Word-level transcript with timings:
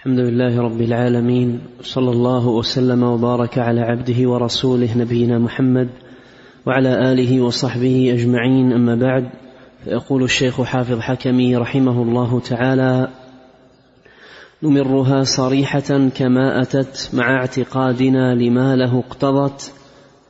الحمد 0.00 0.18
لله 0.18 0.60
رب 0.60 0.80
العالمين 0.80 1.60
صلى 1.82 2.10
الله 2.10 2.48
وسلم 2.48 3.02
وبارك 3.02 3.58
على 3.58 3.80
عبده 3.80 4.28
ورسوله 4.28 4.98
نبينا 4.98 5.38
محمد 5.38 5.88
وعلى 6.66 7.12
آله 7.12 7.40
وصحبه 7.40 8.12
أجمعين. 8.14 8.72
أما 8.72 8.94
بعد 8.94 9.28
فيقول 9.84 10.22
الشيخ 10.22 10.62
حافظ 10.62 11.00
حكمي 11.00 11.56
رحمه 11.56 12.02
الله 12.02 12.40
تعالى 12.40 13.08
نمرها 14.62 15.22
صريحة 15.22 16.08
كما 16.16 16.62
أتت 16.62 17.10
مع 17.12 17.36
اعتقادنا 17.40 18.34
لما 18.34 18.76
له 18.76 18.98
اقتضت 18.98 19.72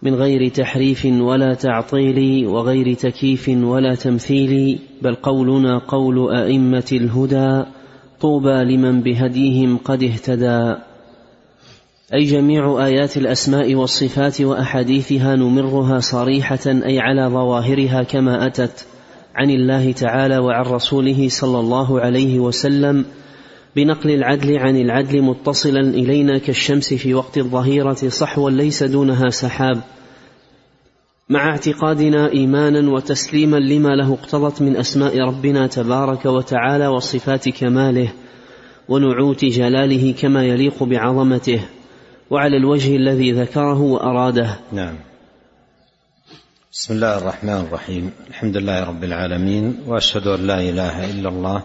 من 0.03 0.15
غير 0.15 0.49
تحريف 0.49 1.07
ولا 1.07 1.55
تعطيل 1.55 2.47
وغير 2.47 2.95
تكييف 2.95 3.49
ولا 3.49 3.95
تمثيل 3.95 4.79
بل 5.03 5.15
قولنا 5.15 5.79
قول 5.79 6.35
أئمة 6.35 6.89
الهدى 6.93 7.65
طوبى 8.21 8.65
لمن 8.65 9.01
بهديهم 9.01 9.79
قد 9.85 10.03
اهتدى. 10.03 10.75
أي 12.15 12.25
جميع 12.25 12.87
آيات 12.87 13.17
الأسماء 13.17 13.75
والصفات 13.75 14.41
وأحاديثها 14.41 15.37
نمرها 15.37 16.01
صريحة 16.01 16.67
أي 16.67 16.99
على 16.99 17.29
ظواهرها 17.29 18.03
كما 18.03 18.47
أتت 18.47 18.87
عن 19.35 19.51
الله 19.51 19.93
تعالى 19.93 20.39
وعن 20.39 20.65
رسوله 20.65 21.29
صلى 21.29 21.61
الله 21.61 22.01
عليه 22.01 22.39
وسلم 22.41 23.05
بنقل 23.77 24.11
العدل 24.11 24.59
عن 24.59 24.77
العدل 24.77 25.23
متصلا 25.23 25.81
إلينا 25.81 26.39
كالشمس 26.39 26.95
في 26.95 27.15
وقت 27.15 27.39
الظهيرة 27.39 27.95
صحوا 28.09 28.51
ليس 28.51 28.83
دونها 28.83 29.29
سحاب. 29.29 29.81
مع 31.31 31.51
اعتقادنا 31.51 32.33
إيمانا 32.33 32.91
وتسليما 32.91 33.57
لما 33.57 33.89
له 33.89 34.15
اقتضت 34.15 34.63
من 34.63 34.77
أسماء 34.77 35.19
ربنا 35.19 35.67
تبارك 35.67 36.27
وتعالى 36.27 36.87
وصفات 36.87 37.49
كماله 37.49 38.13
ونعوت 38.89 39.45
جلاله 39.45 40.13
كما 40.13 40.45
يليق 40.45 40.83
بعظمته 40.83 41.61
وعلى 42.31 42.57
الوجه 42.57 42.97
الذي 42.97 43.33
ذكره 43.33 43.81
وأراده. 43.81 44.59
نعم. 44.73 44.95
بسم 46.73 46.95
الله 46.95 47.19
الرحمن 47.19 47.67
الرحيم. 47.69 48.11
الحمد 48.29 48.57
لله 48.57 48.85
رب 48.85 49.05
العالمين 49.05 49.79
وأشهد 49.87 50.27
أن 50.27 50.47
لا 50.47 50.61
إله 50.61 51.11
إلا 51.11 51.29
الله 51.29 51.63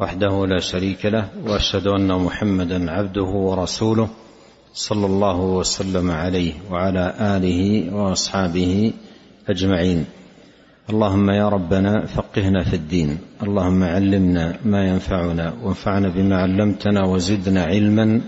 وحده 0.00 0.46
لا 0.46 0.60
شريك 0.60 1.06
له 1.06 1.28
وأشهد 1.46 1.86
أن 1.86 2.08
محمدا 2.08 2.90
عبده 2.90 3.30
ورسوله. 3.48 4.08
صلى 4.76 5.06
الله 5.06 5.40
وسلم 5.40 6.10
عليه 6.10 6.52
وعلى 6.70 7.14
آله 7.20 7.94
وأصحابه 7.94 8.92
أجمعين. 9.48 10.04
اللهم 10.90 11.30
يا 11.30 11.48
ربنا 11.48 12.06
فقهنا 12.06 12.64
في 12.64 12.76
الدين. 12.76 13.18
اللهم 13.42 13.82
علمنا 13.82 14.56
ما 14.64 14.88
ينفعنا 14.88 15.54
وانفعنا 15.62 16.08
بما 16.08 16.36
علمتنا 16.36 17.06
وزدنا 17.06 17.64
علما 17.64 18.20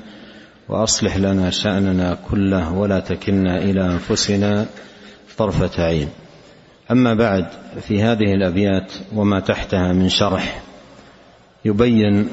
وأصلح 0.69 1.17
لنا 1.17 1.51
شأننا 1.51 2.19
كله 2.31 2.73
ولا 2.73 3.01
تكلنا 3.01 3.59
إلى 3.59 3.87
أنفسنا 3.87 4.67
طرفة 5.37 5.85
عين. 5.85 6.09
أما 6.91 7.15
بعد 7.15 7.47
في 7.81 8.03
هذه 8.03 8.35
الأبيات 8.35 8.93
وما 9.15 9.41
تحتها 9.41 9.93
من 9.93 10.09
شرح 10.09 10.63
يبين 11.65 12.29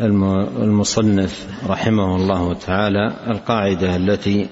المصنف 0.00 1.46
رحمه 1.66 2.16
الله 2.16 2.54
تعالى 2.54 3.12
القاعدة 3.26 3.96
التي 3.96 4.48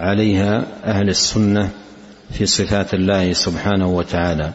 عليها 0.00 0.66
أهل 0.84 1.08
السنة 1.08 1.70
في 2.30 2.46
صفات 2.46 2.94
الله 2.94 3.32
سبحانه 3.32 3.88
وتعالى 3.88 4.52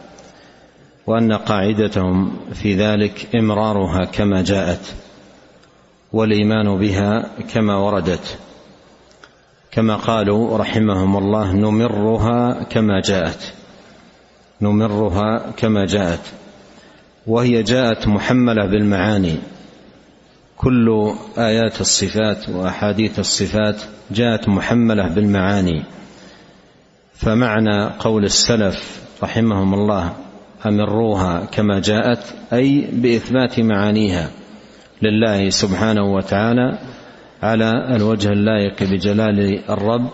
وأن 1.06 1.32
قاعدتهم 1.32 2.36
في 2.52 2.74
ذلك 2.74 3.28
إمرارها 3.36 4.04
كما 4.04 4.42
جاءت 4.42 4.94
والإيمان 6.12 6.78
بها 6.78 7.30
كما 7.54 7.76
وردت 7.76 8.38
كما 9.70 9.96
قالوا 9.96 10.58
رحمهم 10.58 11.16
الله 11.16 11.52
نمرها 11.52 12.62
كما 12.62 13.00
جاءت 13.00 13.52
نمرها 14.60 15.52
كما 15.56 15.86
جاءت 15.86 16.20
وهي 17.26 17.62
جاءت 17.62 18.08
محملة 18.08 18.66
بالمعاني 18.66 19.36
كل 20.56 21.12
آيات 21.38 21.80
الصفات 21.80 22.48
وأحاديث 22.48 23.18
الصفات 23.18 23.82
جاءت 24.10 24.48
محملة 24.48 25.08
بالمعاني. 25.08 25.84
فمعنى 27.14 27.84
قول 27.98 28.24
السلف 28.24 29.02
رحمهم 29.22 29.74
الله 29.74 30.12
أمروها 30.66 31.44
كما 31.52 31.80
جاءت 31.80 32.34
أي 32.52 32.88
بإثبات 32.92 33.60
معانيها 33.60 34.30
لله 35.02 35.50
سبحانه 35.50 36.14
وتعالى 36.14 36.78
على 37.42 37.96
الوجه 37.96 38.28
اللائق 38.32 38.82
بجلال 38.82 39.70
الرب 39.70 40.10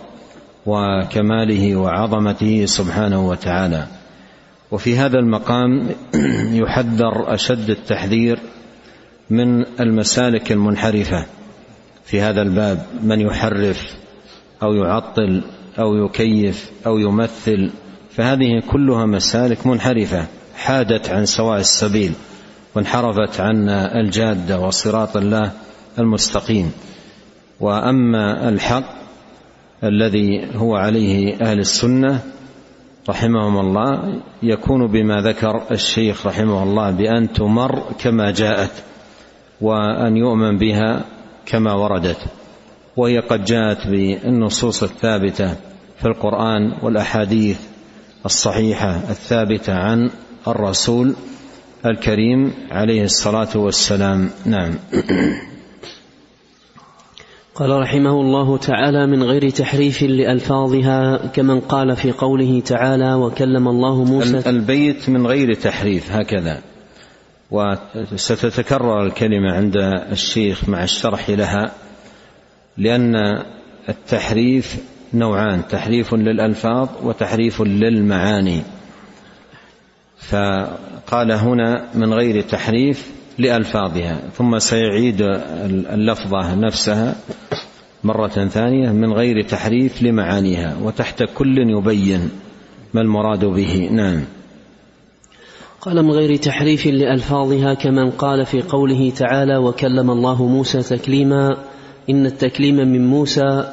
وكماله 0.67 1.77
وعظمته 1.77 2.67
سبحانه 2.67 3.29
وتعالى. 3.29 3.87
وفي 4.71 4.97
هذا 4.97 5.19
المقام 5.19 5.89
يحذر 6.53 7.35
أشد 7.35 7.71
التحذير 7.71 8.39
من 9.31 9.65
المسالك 9.81 10.53
المنحرفة. 10.53 11.27
في 12.05 12.21
هذا 12.21 12.43
الباب 12.43 12.87
من 13.03 13.21
يحرف 13.21 13.95
أو 14.63 14.75
يعطل 14.75 15.43
أو 15.79 15.95
يكيف 15.95 16.71
أو 16.87 16.99
يمثل 16.99 17.71
فهذه 18.11 18.63
كلها 18.73 19.07
مسالك 19.07 19.67
منحرفة. 19.67 20.27
حادت 20.57 21.09
عن 21.09 21.27
سواء 21.27 21.61
السبيل 21.61 22.13
وانحرفت 22.75 23.41
عن 23.41 23.69
الجاده 23.69 24.61
وصراط 24.61 25.17
الله 25.17 25.53
المستقيم. 25.99 26.73
وأما 27.61 28.49
الحق 28.49 29.03
الذي 29.85 30.57
هو 30.57 30.77
عليه 30.77 31.37
أهل 31.43 31.59
السنة 31.59 32.21
رحمهم 33.09 33.59
الله 33.59 34.21
يكون 34.43 34.87
بما 34.87 35.21
ذكر 35.21 35.63
الشيخ 35.71 36.27
رحمه 36.27 36.63
الله 36.63 36.91
بأن 36.91 37.33
تمر 37.33 37.83
كما 37.99 38.31
جاءت. 38.31 38.71
وأن 39.61 40.17
يؤمن 40.17 40.59
بها 40.59 41.05
كما 41.47 41.73
وردت. 41.75 42.19
وهي 42.97 43.19
قد 43.19 43.45
جاءت 43.45 43.87
بالنصوص 43.87 44.83
الثابتة 44.83 45.55
في 46.01 46.09
القرآن 46.09 46.73
والأحاديث 46.83 47.61
الصحيحة 48.27 48.97
الثابتة 48.97 49.73
عن 49.73 50.11
الرسول 50.49 51.15
الكريم 51.87 52.53
عليه 52.71 53.05
الصلاة 53.05 53.57
والسلام. 53.57 54.31
نعم. 54.47 54.75
قال 57.55 57.71
رحمه 57.71 58.21
الله 58.21 58.57
تعالى 58.57 59.07
من 59.07 59.23
غير 59.23 59.51
تحريف 59.51 60.03
لألفاظها 60.03 61.17
كمن 61.17 61.61
قال 61.61 61.97
في 61.97 62.13
قوله 62.13 62.61
تعالى 62.61 63.15
وكلم 63.15 63.69
الله 63.69 64.05
موسى. 64.05 64.51
البيت 64.51 65.09
من 65.09 65.27
غير 65.27 65.55
تحريف 65.55 66.13
هكذا. 66.13 66.72
وستتكرر 67.53 69.07
الكلمة 69.07 69.53
عند 69.53 69.77
الشيخ 70.13 70.69
مع 70.69 70.85
الشرح 70.85 71.31
لها 71.31 71.73
لأن 72.79 73.15
التحريف 73.89 74.77
نوعان 75.15 75.63
تحريف 75.69 76.15
للألفاظ 76.15 76.89
وتحريف 77.03 77.63
للمعاني. 77.63 78.63
فقال 80.19 81.33
هنا 81.33 81.85
من 81.95 82.15
غير 82.15 82.41
تحريف 82.43 83.11
لألفاظها 83.39 84.21
ثم 84.35 84.59
سيعيد 84.59 85.23
اللفظة 85.93 86.55
نفسها 86.55 87.15
مرة 88.05 88.29
ثانية 88.29 88.91
من 88.91 89.13
غير 89.13 89.43
تحريف 89.43 90.03
لمعانيها 90.03 90.77
وتحت 90.83 91.23
كل 91.35 91.59
يبين 91.59 92.31
ما 92.95 93.01
المراد 93.01 93.45
به. 93.45 93.89
نعم. 93.93 94.25
قال 95.85 96.03
من 96.03 96.11
غير 96.11 96.37
تحريف 96.37 96.87
لألفاظها 96.87 97.75
كمن 97.75 98.11
قال 98.11 98.47
في 98.47 98.63
قوله 98.63 99.11
تعالى 99.11 99.57
وكلم 99.57 100.11
الله 100.11 100.47
موسى 100.47 100.83
تكليما 100.83 101.57
إن 102.11 102.27
التكليم 102.27 102.75
من 102.77 103.07
موسى 103.07 103.73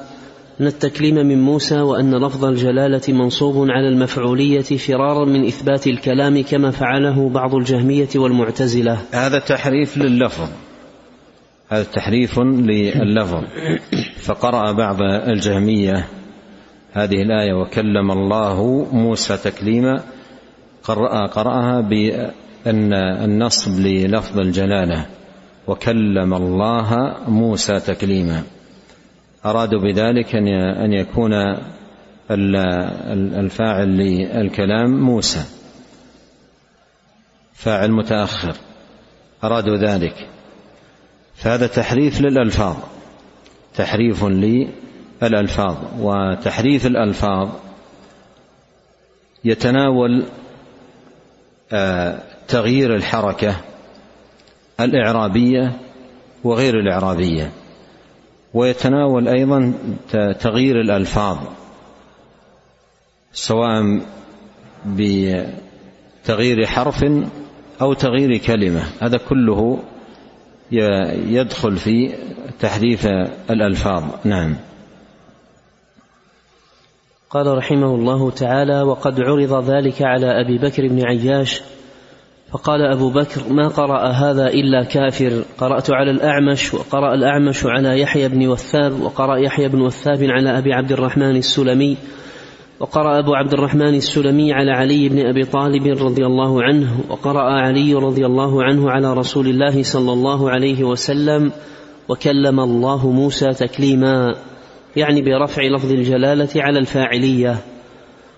أن 0.61 0.67
التكليم 0.67 1.15
من 1.15 1.41
موسى 1.41 1.81
وأن 1.81 2.25
لفظ 2.25 2.45
الجلالة 2.45 3.01
منصوب 3.09 3.69
على 3.69 3.87
المفعولية 3.87 4.61
فرارا 4.61 5.25
من 5.25 5.45
إثبات 5.45 5.87
الكلام 5.87 6.43
كما 6.43 6.71
فعله 6.71 7.29
بعض 7.29 7.55
الجهمية 7.55 8.09
والمعتزلة. 8.15 8.97
هذا 9.11 9.39
تحريف 9.39 9.97
لللفظ. 9.97 10.49
هذا 11.69 11.83
تحريف 11.83 12.39
لللفظ. 12.39 13.43
فقرأ 14.21 14.71
بعض 14.71 14.97
الجهمية 15.27 16.07
هذه 16.93 17.21
الآية 17.21 17.53
وكلم 17.53 18.11
الله 18.11 18.87
موسى 18.91 19.37
تكليما 19.37 20.03
قرأها 20.83 21.81
بأن 21.81 22.93
النصب 22.93 23.79
للفظ 23.79 24.39
الجلالة. 24.39 25.05
وكلم 25.67 26.33
الله 26.33 27.15
موسى 27.27 27.79
تكليما. 27.79 28.43
أرادوا 29.45 29.81
بذلك 29.81 30.35
أن 30.85 30.93
يكون 30.93 31.33
الفاعل 32.31 33.97
للكلام 33.97 34.99
موسى. 35.01 35.43
فاعل 37.53 37.91
متأخر. 37.91 38.53
أرادوا 39.43 39.77
ذلك. 39.77 40.27
فهذا 41.35 41.67
تحريف 41.67 42.21
للألفاظ. 42.21 42.75
تحريف 43.75 44.23
للألفاظ. 44.23 45.77
وتحريف 45.99 46.85
الألفاظ 46.85 47.49
يتناول 49.45 50.25
تغيير 52.47 52.95
الحركة 52.95 53.55
الإعرابية 54.79 55.79
وغير 56.43 56.79
الإعرابية. 56.79 57.51
ويتناول 58.53 59.27
أيضا 59.27 59.73
تغيير 60.39 60.81
الألفاظ 60.81 61.37
سواء 63.33 64.01
بتغيير 64.85 66.65
حرف 66.65 67.05
أو 67.81 67.93
تغيير 67.93 68.37
كلمة. 68.37 68.83
هذا 69.01 69.17
كله 69.17 69.83
يدخل 70.71 71.77
في 71.77 72.13
تحريف 72.59 73.07
الألفاظ. 73.49 74.03
نعم. 74.23 74.55
قال 77.29 77.57
رحمه 77.57 77.95
الله 77.95 78.31
تعالى 78.31 78.81
وقد 78.81 79.21
عرض 79.21 79.69
ذلك 79.69 80.01
على 80.01 80.41
أبي 80.41 80.57
بكر 80.57 80.87
بن 80.87 81.05
عياش 81.05 81.61
فقال 82.51 82.81
أبو 82.81 83.09
بكر 83.09 83.53
ما 83.53 83.67
قرأ 83.67 84.07
هذا 84.07 84.47
إلا 84.47 84.83
كافر 84.83 85.43
قرأت 85.57 85.91
على 85.91 86.11
الأعمش 86.11 86.73
وقرأ 86.73 87.13
الأعمش 87.13 87.65
على 87.65 88.01
يحيى 88.01 88.27
بن 88.27 88.47
وثاب 88.47 89.01
وقرأ 89.01 89.37
يحيى 89.37 89.67
بن 89.67 89.81
وثاب 89.81 90.23
على 90.23 90.57
أبي 90.57 90.73
عبد 90.73 90.91
الرحمن 90.91 91.35
السلمي 91.35 91.97
وقرأ 92.79 93.19
أبو 93.19 93.33
عبد 93.33 93.53
الرحمن 93.53 93.95
السلمي 93.95 94.53
على 94.53 94.71
علي 94.71 95.09
بن 95.09 95.25
أبي 95.25 95.43
طالب 95.45 95.87
رضي 95.87 96.25
الله 96.25 96.63
عنه 96.63 96.99
وقرأ 97.09 97.61
علي 97.61 97.93
رضي 97.93 98.25
الله 98.25 98.63
عنه 98.63 98.91
على 98.91 99.13
رسول 99.13 99.47
الله 99.47 99.83
صلى 99.83 100.13
الله 100.13 100.49
عليه 100.49 100.83
وسلم 100.83 101.51
وكلم 102.09 102.59
الله 102.59 103.11
موسى 103.11 103.47
تكليما. 103.47 104.35
يعني 104.95 105.21
برفع 105.21 105.63
لفظ 105.63 105.91
الجلالة 105.91 106.49
على 106.55 106.79
الفاعلية 106.79 107.57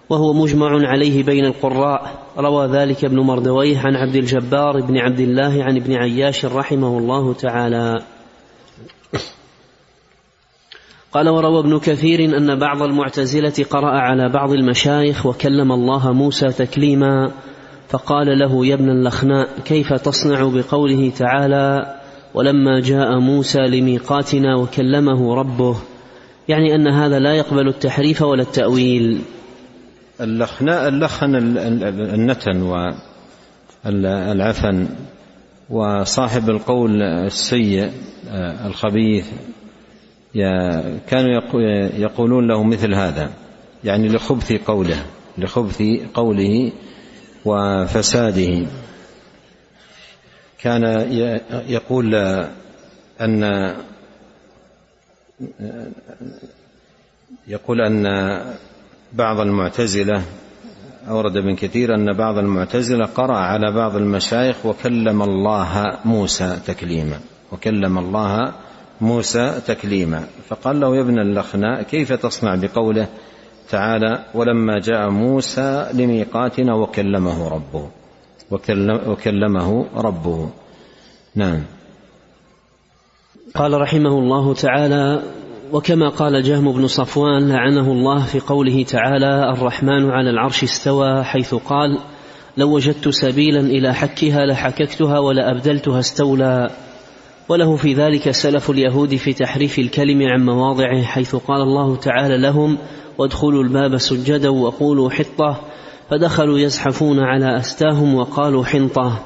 وهو 0.09 0.33
مجمع 0.33 0.87
عليه 0.87 1.23
بين 1.23 1.45
القراء. 1.45 2.23
روى 2.37 2.67
ذلك 2.67 3.05
ابن 3.05 3.19
مردويه 3.19 3.79
عن 3.79 3.95
عبد 3.95 4.15
الجبار 4.15 4.81
بن 4.81 4.97
عبد 4.97 5.19
الله 5.19 5.63
عن 5.63 5.77
ابن 5.77 5.93
عياش 5.93 6.45
رحمه 6.45 6.97
الله 6.97 7.33
تعالى. 7.33 7.99
قال 11.13 11.29
وروى 11.29 11.59
ابن 11.59 11.79
كثير 11.79 12.37
أن 12.37 12.59
بعض 12.59 12.81
المعتزلة 12.81 13.65
قرأ 13.69 13.99
على 13.99 14.29
بعض 14.29 14.51
المشايخ 14.51 15.25
وكلم 15.25 15.71
الله 15.71 16.13
موسى 16.13 16.47
تكليما 16.47 17.31
فقال 17.89 18.39
له 18.39 18.65
يا 18.65 18.73
ابن 18.73 18.89
اللخناء 18.89 19.49
كيف 19.65 19.93
تصنع 19.93 20.49
بقوله 20.53 21.09
تعالى 21.09 21.95
ولما 22.33 22.79
جاء 22.79 23.19
موسى 23.19 23.59
لميقاتنا 23.59 24.55
وكلمه 24.55 25.35
ربه 25.35 25.75
يعني 26.51 26.75
أن 26.75 26.87
هذا 26.87 27.19
لا 27.19 27.33
يقبل 27.33 27.67
التحريف 27.67 28.21
ولا 28.21 28.41
التأويل. 28.41 29.21
اللخناء 30.21 30.87
اللخن 30.87 31.35
النتن 32.15 32.61
والعفن 33.85 34.87
وصاحب 35.69 36.49
القول 36.49 37.01
السيء 37.01 37.91
آه، 38.29 38.67
الخبيث 38.67 39.25
كانوا 41.07 41.41
يقولون 41.97 42.47
له 42.47 42.63
مثل 42.63 42.93
هذا 42.93 43.31
يعني 43.83 44.07
لخبث 44.07 44.53
قوله 44.53 45.05
لخبث 45.37 45.81
قوله 46.13 46.71
وفساده. 47.45 48.65
كان 50.59 50.83
يقول 51.67 52.15
أن 53.21 53.73
يقول 57.47 57.81
أن 57.81 58.05
بعض 59.13 59.39
المعتزلة 59.39 60.23
أورد 61.09 61.37
ابن 61.37 61.55
كثير 61.55 61.95
أن 61.95 62.13
بعض 62.13 62.37
المعتزلة 62.37 63.05
قرأ 63.05 63.37
على 63.37 63.71
بعض 63.71 63.95
المشايخ 63.95 64.65
وكلم 64.65 65.21
الله 65.21 65.97
موسى 66.05 66.59
تكليما 66.65 67.19
وكلم 67.51 67.97
الله 67.97 68.53
موسى 69.01 69.61
تكليما. 69.67 70.23
فقال 70.49 70.79
له 70.79 70.95
يا 70.95 71.01
ابن 71.01 71.19
اللخناء 71.19 71.81
كيف 71.81 72.13
تصنع 72.13 72.55
بقوله 72.55 73.07
تعالى 73.69 74.25
ولما 74.33 74.79
جاء 74.79 75.09
موسى 75.09 75.87
لميقاتنا 75.93 76.73
وكلمه 76.75 77.47
ربه 77.47 77.89
وكلمه 79.07 79.85
ربه 79.95 80.49
نعم. 81.35 81.63
قال 83.55 83.81
رحمه 83.81 84.19
الله 84.19 84.53
تعالى 84.53 85.21
وكما 85.71 86.09
قال 86.09 86.43
جهم 86.43 86.71
بن 86.71 86.87
صفوان 86.87 87.49
لعنه 87.49 87.91
الله 87.91 88.25
في 88.25 88.39
قوله 88.39 88.83
تعالى 88.83 89.53
الرحمن 89.53 90.11
على 90.11 90.29
العرش 90.29 90.63
استوى 90.63 91.23
حيث 91.23 91.55
قال 91.55 91.99
لو 92.57 92.75
وجدت 92.75 93.09
سبيلا 93.09 93.59
إلى 93.59 93.93
حكها 93.93 94.45
لحككتها 94.45 95.19
ولأبدلتها 95.19 95.99
استولى. 95.99 96.69
وله 97.49 97.75
في 97.75 97.93
ذلك 97.93 98.31
سلف 98.31 98.69
اليهود 98.69 99.15
في 99.15 99.33
تحريف 99.33 99.79
الكلم 99.79 100.21
عن 100.21 100.45
مواضعه 100.45 101.03
حيث 101.03 101.35
قال 101.35 101.61
الله 101.61 101.95
تعالى 101.95 102.37
لهم 102.37 102.77
وادخلوا 103.17 103.63
الباب 103.63 103.97
سجدا 103.97 104.49
وقولوا 104.49 105.09
حطة. 105.09 105.59
فدخلوا 106.09 106.59
يزحفون 106.59 107.19
على 107.19 107.57
أستاهم 107.57 108.15
وقالوا 108.15 108.63
حنطة. 108.63 109.19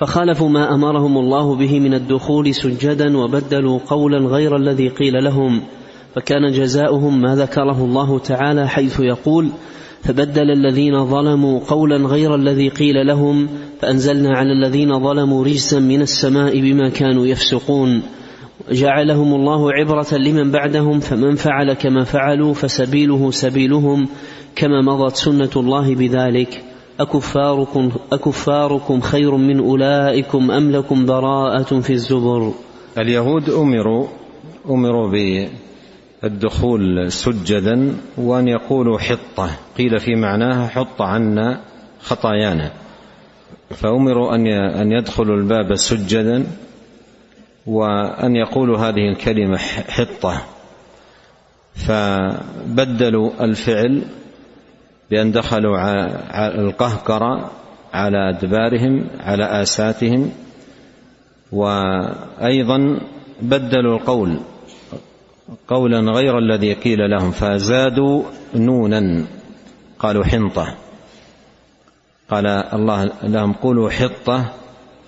فخالفوا 0.00 0.48
ما 0.48 0.74
أمرهم 0.74 1.18
الله 1.18 1.56
به 1.56 1.80
من 1.80 1.94
الدخول 1.94 2.54
سجدا 2.54 3.18
وبدلوا 3.18 3.78
قولا 3.86 4.18
غير 4.18 4.56
الذي 4.56 4.88
قيل 4.88 5.24
لهم. 5.24 5.60
فكان 6.14 6.52
جزاؤهم 6.52 7.20
ما 7.20 7.36
ذكره 7.36 7.84
الله 7.84 8.18
تعالى 8.18 8.68
حيث 8.68 9.00
يقول 9.00 9.48
فبدل 10.02 10.50
الذين 10.50 11.06
ظلموا 11.06 11.60
قولا 11.68 11.96
غير 11.96 12.34
الذي 12.34 12.68
قيل 12.68 13.06
لهم 13.06 13.48
فأنزلنا 13.80 14.36
على 14.36 14.52
الذين 14.52 15.00
ظلموا 15.00 15.44
رجسا 15.44 15.78
من 15.78 16.02
السماء 16.02 16.60
بما 16.60 16.88
كانوا 16.88 17.26
يفسقون. 17.26 18.02
جعلهم 18.72 19.34
الله 19.34 19.72
عبرة 19.72 20.14
لمن 20.14 20.50
بعدهم 20.50 21.00
فمن 21.00 21.34
فعل 21.34 21.72
كما 21.72 22.04
فعلوا 22.04 22.54
فسبيله 22.54 23.30
سبيلهم 23.30 24.08
كما 24.56 24.82
مضت 24.82 25.16
سنة 25.16 25.50
الله 25.56 25.94
بذلك. 25.94 26.69
أكفاركم, 27.00 27.90
أكفاركم 28.12 29.00
خير 29.00 29.36
من 29.36 29.58
أولئكم 29.58 30.50
أم 30.50 30.70
لكم 30.70 31.06
براءة 31.06 31.80
في 31.80 31.92
الزبر؟ 31.92 32.52
اليهود 32.98 33.50
أمروا 33.50 34.06
أمروا 34.70 35.10
بالدخول 36.22 37.12
سجدا 37.12 37.96
وأن 38.18 38.48
يقولوا 38.48 38.98
حطة 38.98 39.50
قيل 39.78 39.98
في 39.98 40.14
معناها 40.14 40.68
حط 40.68 41.02
عنا 41.02 41.60
خطايانا. 42.00 42.70
فأمروا 43.70 44.34
أن 44.34 44.46
أن 44.80 44.92
يدخلوا 44.92 45.36
الباب 45.36 45.74
سجدا 45.74 46.46
وأن 47.66 48.36
يقولوا 48.36 48.78
هذه 48.78 49.08
الكلمة 49.08 49.56
حطة. 49.88 50.42
فبدلوا 51.74 53.30
الفعل 53.44 54.02
بأن 55.10 55.32
دخلوا 55.32 55.78
على 55.78 56.54
القهقرة 56.54 57.50
على 57.92 58.30
أدبارهم 58.30 59.08
على 59.20 59.44
آساتهم 59.62 60.30
وأيضا 61.52 63.00
بدلوا 63.42 63.96
القول. 63.96 64.38
قولا 65.68 66.00
غير 66.00 66.38
الذي 66.38 66.72
قيل 66.72 67.10
لهم 67.10 67.30
فزادوا 67.30 68.22
نونا 68.54 69.24
قالوا 69.98 70.24
حنطة. 70.24 70.74
قال 72.30 72.46
الله 72.46 73.10
لهم 73.22 73.52
قولوا 73.52 73.90
حطة 73.90 74.52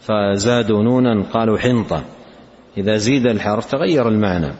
فزادوا 0.02 0.82
نونا 0.82 1.22
قالوا 1.22 1.58
حنطة. 1.58 2.04
إذا 2.76 2.96
زيد 2.96 3.26
الحرف 3.26 3.70
تغير 3.70 4.08
المعنى. 4.08 4.52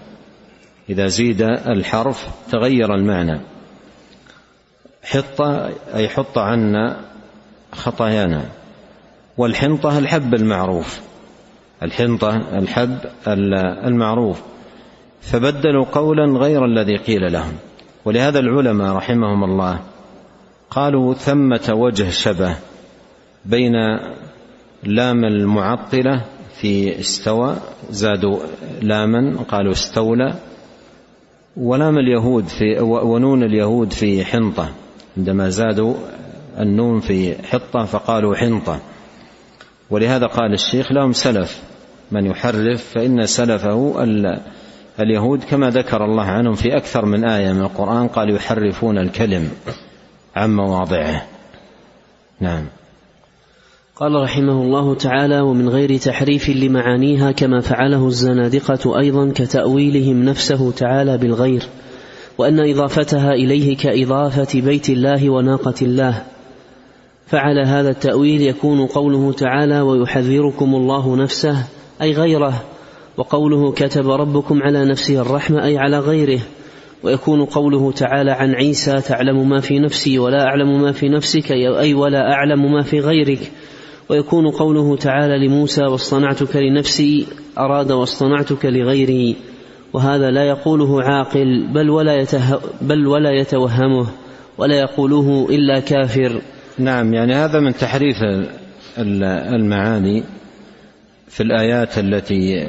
إذا 0.91 1.07
زيد 1.07 1.43
الحرف 1.43 2.29
تغير 2.51 2.95
المعنى. 2.95 3.41
حطة 5.03 5.71
أي 5.95 6.09
حط 6.09 6.39
عنا 6.39 7.01
خطايانا. 7.73 8.45
والحنطة 9.37 9.99
الحب 9.99 10.35
المعروف. 10.35 11.01
الحنطة 11.83 12.37
الحب 12.59 12.99
المعروف. 13.87 14.43
فبدلوا 15.21 15.85
قولا 15.85 16.39
غير 16.39 16.65
الذي 16.65 16.97
قيل 16.97 17.33
لهم. 17.33 17.53
ولهذا 18.05 18.39
العلماء 18.39 18.97
رحمهم 18.97 19.45
الله 19.45 19.81
قالوا 20.71 21.15
ثمة 21.15 21.73
وجه 21.73 22.11
شبه 22.11 22.57
بين 23.45 23.73
لام 24.83 25.25
المعطلة 25.25 26.25
في 26.61 27.01
استوى 27.01 27.57
زادوا 27.91 28.39
لاما 28.83 29.37
قالوا 29.49 29.73
استولى 29.73 30.35
ولام 31.57 31.99
اليهود 31.99 32.45
في 32.45 32.81
ونون 32.81 33.43
اليهود 33.43 33.93
في 33.93 34.25
حنطة. 34.25 34.69
عندما 35.17 35.49
زادوا 35.49 35.95
النون 36.59 37.01
في 37.01 37.35
حطة 37.47 37.85
فقالوا 37.85 38.35
حنطة. 38.35 38.81
ولهذا 39.91 40.27
قال 40.27 40.53
الشيخ 40.53 40.93
لهم 40.93 41.13
سلف 41.13 41.63
من 42.11 42.27
يحرف 42.27 42.85
فإن 42.95 43.27
سلفه 43.27 44.05
اليهود 45.01 45.45
كما 45.45 45.71
ذكر 45.71 46.05
الله 46.05 46.25
عنهم 46.25 46.55
في 46.55 46.77
أكثر 46.77 47.05
من 47.05 47.25
آية 47.25 47.53
من 47.53 47.61
القرآن 47.61 48.09
قال 48.09 48.35
يحرفون 48.35 48.99
الكلم 48.99 49.51
عن 50.37 50.57
مواضعه. 50.57 51.27
نعم. 52.41 52.65
قال 53.97 54.23
رحمه 54.23 54.63
الله 54.63 54.95
تعالى 54.95 55.41
ومن 55.41 55.69
غير 55.69 55.99
تحريف 55.99 56.49
لمعانيها 56.49 57.33
كما 57.33 57.61
فعله 57.61 58.07
الزنادقة 58.07 58.99
أيضا 58.99 59.33
كتأويلهم 59.35 60.23
نفسه 60.23 60.71
تعالى 60.71 61.19
بالغير 61.19 61.63
وأن 62.39 62.71
إضافتها 62.71 63.33
إليه 63.33 63.77
كإضافة 63.77 64.61
بيت 64.61 64.91
الله 64.91 65.31
وناقة 65.31 65.75
الله. 65.83 66.23
فعل 67.27 67.67
هذا 67.67 67.91
التأويل 67.91 68.43
يكون 68.43 68.87
قوله 68.87 69.33
تعالى 69.33 69.81
ويحذركم 69.81 70.75
الله 70.75 71.17
نفسه 71.17 71.65
أي 72.03 72.13
غيره. 72.13 72.63
وقوله 73.17 73.73
كتب 73.73 74.11
ربكم 74.11 74.63
على 74.63 74.85
نفسه 74.85 75.21
الرحمة 75.21 75.65
أي 75.65 75.79
على 75.79 75.99
غيره. 75.99 76.41
ويكون 77.03 77.45
قوله 77.45 77.93
تعالى 77.93 78.31
عن 78.31 78.55
عيسى 78.55 79.01
تعلم 79.01 79.49
ما 79.49 79.61
في 79.61 79.79
نفسي 79.79 80.19
ولا 80.19 80.45
أعلم 80.45 80.83
ما 80.83 80.93
في 80.93 81.09
نفسك 81.09 81.53
أي 81.53 81.95
ولا 81.95 82.33
أعلم 82.33 82.73
ما 82.73 82.83
في 82.83 83.01
غيرك 83.01 83.53
ويكون 84.09 84.51
قوله 84.51 84.97
تعالى 84.97 85.47
لموسى 85.47 85.83
واصطنعتك 85.83 86.57
لنفسي 86.57 87.27
أراد 87.59 87.93
واصطنعتك 87.93 88.67
لغيري 88.67 89.37
وهذا 89.93 90.31
لا 90.31 90.45
يقوله 90.45 91.03
عاقل 91.03 91.67
بل 91.75 91.91
ولا, 91.91 92.15
يته 92.17 92.61
بل 92.81 93.07
ولا 93.07 93.31
يتوهمه 93.31 94.07
ولا 94.59 94.81
يقوله 94.81 95.47
إلا 95.51 95.81
كافر. 95.81 96.41
نعم 96.79 97.15
يعني 97.15 97.35
هذا 97.35 97.61
من 97.61 97.75
تحريف 97.75 98.17
المعاني 98.99 100.25
في 101.29 101.43
الآيات 101.43 101.99
التي 101.99 102.67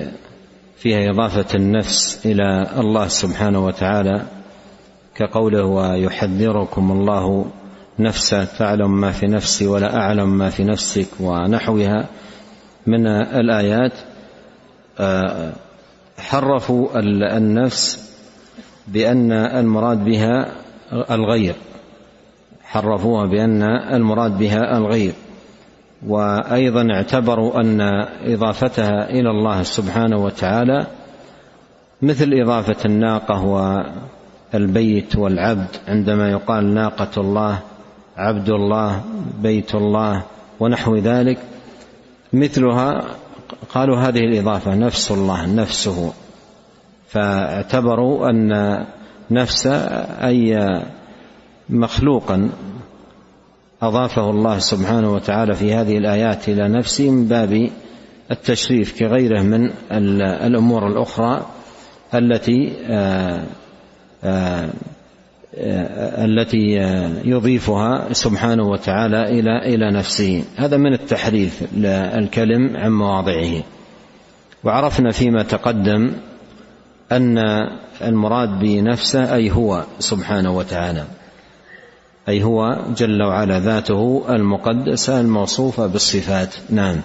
فيها 0.77 1.10
إضافة 1.10 1.56
النفس 1.56 2.25
إلى 2.25 2.68
الله 2.77 3.08
سبحانه 3.08 3.65
وتعالى 3.65 4.22
كقوله 5.15 5.65
ويحذركم 5.65 6.92
الله 6.92 7.46
نفسه 8.00 8.46
تعلم 8.46 9.01
ما 9.01 9.12
في 9.12 9.27
نفسي 9.27 9.68
ولا 9.68 9.96
أعلم 9.96 10.38
ما 10.38 10.50
في 10.50 10.63
نفسك 10.63 11.08
ونحوها. 11.20 12.08
من 12.88 13.08
الآيات 13.08 13.94
آه، 15.00 15.53
حرفوا 16.24 17.00
النفس 17.38 18.13
بأن 18.88 19.32
المراد 19.32 20.06
بها 20.06 20.51
الغير. 21.12 21.56
حرفوها 22.63 23.25
بأن 23.25 23.63
المراد 23.94 24.38
بها 24.38 24.77
الغير. 24.77 25.13
وأيضا 26.08 26.88
اعتبروا 26.94 27.62
أن 27.62 27.82
إضافتها 28.25 29.10
إلى 29.10 29.30
الله 29.30 29.63
سبحانه 29.63 30.18
وتعالى 30.18 30.88
مثل 32.01 32.34
إضافة 32.34 32.86
الناقة 32.86 33.46
والبيت 34.53 35.15
والعبد. 35.15 35.68
عندما 35.88 36.32
يقال 36.32 36.74
ناقة 36.74 37.22
الله 37.22 37.60
عبد 38.18 38.50
الله 38.50 39.01
بيت 39.42 39.75
الله 39.75 40.24
ونحو 40.60 40.96
ذلك 40.96 41.38
مثلها 42.34 43.03
قالوا 43.74 43.98
هذه 43.98 44.19
الإضافة 44.19 44.75
نفس 44.75 45.12
الله 45.12 45.45
نفسه. 45.45 46.13
فاعتبروا 47.07 48.29
أن 48.29 48.86
نفس 49.31 49.67
أي 50.22 50.69
مخلوقا 51.69 52.50
أضافه 53.81 54.29
الله 54.29 54.60
سبحانه 54.60 55.13
وتعالى 55.13 55.53
في 55.53 55.74
هذه 55.74 55.98
الآيات 55.98 56.50
إلى 56.50 56.67
نفسه 56.67 57.10
من 57.10 57.27
باب 57.27 57.69
التشريف 58.31 59.00
كغيره 59.00 59.41
من 59.41 59.72
الأمور 60.22 60.88
الأخرى 60.88 61.45
التي 62.13 62.74
آه، 62.88 63.43
آه، 64.24 64.69
التي 65.57 66.75
يضيفها 67.25 68.13
سبحانه 68.13 68.63
وتعالى 68.63 69.39
إلى 69.39 69.75
إلى 69.75 69.91
نفسه. 69.91 70.43
هذا 70.55 70.77
من 70.77 70.93
التحريف 70.93 71.63
الكلم 71.86 72.77
عن 72.77 72.91
مواضعه. 72.91 73.63
وعرفنا 74.63 75.12
فيما 75.12 75.43
تقدم 75.43 76.12
أن 77.12 77.38
المراد 78.01 78.60
بنفسه 78.60 79.36
أي 79.36 79.51
هو 79.51 79.83
سبحانه 80.00 80.57
وتعالى. 80.57 81.03
أي 82.29 82.43
هو 82.43 82.77
جل 82.98 83.24
وعلا 83.24 83.60
ذاته 83.60 84.24
المقدسة 84.29 85.22
الموصوفة 85.22 85.88
بالصفات. 85.88 86.55
نعم. 86.69 86.95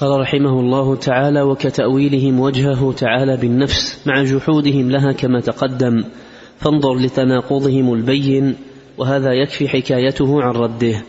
قال 0.00 0.20
رحمه 0.20 0.60
الله 0.60 0.96
تعالى 0.96 1.42
وكتأويلهم 1.42 2.40
وجهه 2.40 2.92
تعالى 2.92 3.36
بالنفس 3.36 4.06
مع 4.06 4.22
جحودهم 4.22 4.90
لها 4.90 5.12
كما 5.12 5.40
تقدم. 5.40 6.04
فانظر 6.58 6.94
لتناقضهم 6.94 7.94
البين 7.94 8.56
وهذا 8.98 9.32
يكفي 9.32 9.68
حكايته 9.68 10.42
عن 10.42 10.52
رده. 10.54 11.02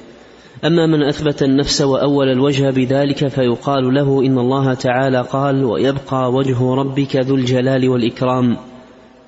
أما 0.66 0.86
من 0.86 1.04
أثبت 1.04 1.44
النفس 1.44 1.82
وأول 1.82 2.30
الوجه 2.30 2.70
بذلك 2.70 3.28
فيقال 3.28 3.94
له 3.94 4.26
إن 4.26 4.38
الله 4.38 4.74
تعالى 4.74 5.22
قال 5.22 5.66
ويبقى 5.66 6.32
وجه 6.32 6.74
ربك 6.74 7.16
ذو 7.16 7.36
الجلال 7.36 7.90
والإكرام 7.90 8.58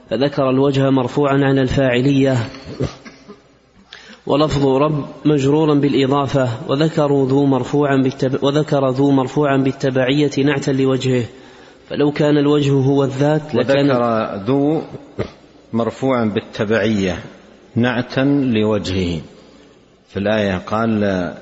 فذكر 0.09 0.49
الوجه 0.49 0.89
مرفوعا 0.89 1.33
عن 1.33 1.59
الفاعلية. 1.59 2.37
ولفظ 4.29 4.65
رب 4.65 5.05
مجرورا 5.25 5.73
بالإضافة 5.73 6.49
وذكروا 6.67 7.27
ذو 7.27 7.45
مرفوعا 7.45 7.95
بالتب... 7.97 8.43
وذكر 8.43 8.89
ذو 8.89 9.11
مرفوعا 9.11 9.57
بالتبعية 9.57 10.31
نعتا 10.45 10.71
لوجهه. 10.71 11.25
فلو 11.89 12.11
كان 12.11 12.37
الوجه 12.37 12.71
هو 12.71 13.03
الذات 13.03 13.55
لكان 13.55 13.91
وذكر 13.91 14.43
ذو 14.45 14.81
مرفوعا 15.73 16.25
بالتبعية 16.25 17.19
نعتا 17.75 18.21
لوجهه. 18.53 19.21
في 20.09 20.17
الآية 20.17 20.57
قال 20.57 21.33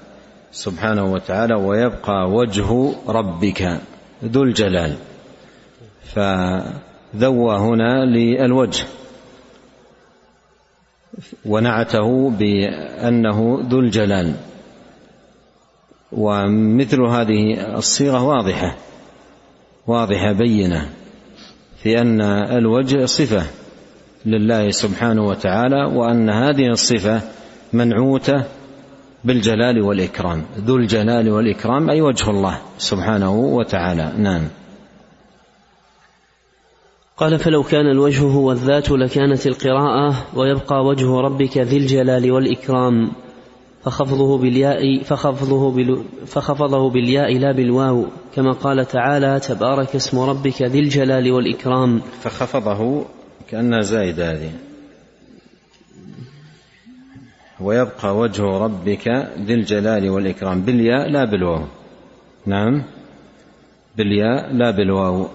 سبحانه 0.52 1.14
وتعالى 1.14 1.56
ويبقى 1.56 2.30
وجه 2.30 2.94
ربك 3.08 3.80
ذو 4.24 4.44
الجلال 4.44 4.96
ف 6.14 6.20
ذوى 7.16 7.58
هنا 7.58 8.06
للوجه. 8.06 8.86
ونعته 11.46 12.30
بأنه 12.30 13.68
ذو 13.70 13.80
الجلال. 13.80 14.34
ومثل 16.12 17.02
هذه 17.02 17.54
الصيغة 17.78 18.24
واضحة 18.24 18.76
واضحة 19.88 20.32
بينة 20.32 20.90
في 21.84 22.02
أن 22.02 22.22
الوجه 22.58 23.06
صفة 23.06 23.44
لله 24.26 24.72
سبحانه 24.72 25.26
وتعالى 25.26 25.86
وأن 25.86 26.30
هذه 26.30 26.68
الصفة 26.68 27.22
منعوتة 27.74 28.44
بالجلال 29.24 29.82
والإكرام. 29.82 30.44
ذو 30.58 30.76
الجلال 30.76 31.30
والإكرام 31.30 31.90
أي 31.90 32.02
وجه 32.02 32.30
الله 32.30 32.60
سبحانه 32.78 33.36
وتعالى. 33.36 34.14
نعم. 34.18 34.42
قال 37.18 37.40
فلو 37.40 37.64
كان 37.64 37.86
الوجه 37.86 38.22
هو 38.22 38.52
الذات 38.52 38.92
لكانت 38.92 39.48
القراءة 39.48 40.26
ويبقى 40.36 40.86
وجه 40.86 41.22
ربك 41.22 41.58
ذي 41.58 41.78
الجلال 41.78 42.32
والإكرام 42.32 43.12
فخفضه 43.84 44.38
بالياء 44.38 45.04
فخفضه, 45.04 45.72
بال 45.72 46.04
فخفضه 46.26 46.90
بالياء 46.90 47.38
لا 47.38 47.52
بالواو 47.52 48.06
كما 48.36 48.52
قال 48.52 48.86
تعالى 48.86 49.40
تبارك 49.40 49.96
اسم 49.96 50.20
ربك 50.20 50.62
ذي 50.62 50.80
الجلال 50.80 51.32
والإكرام. 51.32 52.02
فخفضه 52.22 53.06
كأنها 53.50 53.82
زايدة 53.82 54.32
هذه. 54.32 54.52
ويبقى 57.60 58.18
وجه 58.18 58.44
ربك 58.44 59.08
ذي 59.40 59.54
الجلال 59.54 60.10
والإكرام. 60.10 60.62
بالياء 60.62 61.10
لا 61.10 61.26
بالواو. 61.26 61.64
نعم. 62.46 62.84
بالياء 63.98 64.54
لا 64.54 64.72
بالواو. 64.72 65.28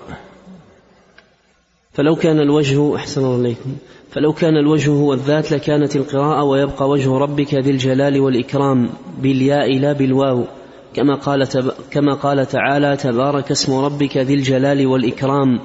فلو 1.92 2.16
كان 2.16 2.40
الوجه 2.40 2.96
أحسن 2.96 3.25
الله 3.25 3.40
إليكم 3.40 3.76
فلو 4.11 4.32
كان 4.32 4.56
الوجه 4.56 4.90
هو 4.90 5.12
الذات 5.12 5.52
لكانت 5.52 5.96
القراءة 5.96 6.44
ويبقى 6.44 6.88
وجه 6.88 7.11
ربك 7.18 7.54
ذي 7.54 7.70
الجلال 7.70 8.20
والإكرام 8.20 8.90
بالياء 9.18 9.78
لا 9.78 9.92
بالواو 9.92 10.44
كما 10.94 11.14
قال. 11.14 11.49
كما 11.90 12.14
قال 12.14 12.46
تعالى 12.46 12.96
تبارك 12.96 13.50
اسم 13.50 13.75
ربك 13.75 14.16
ذي 14.16 14.34
الجلال 14.34 14.87
والإكرام 14.87 15.61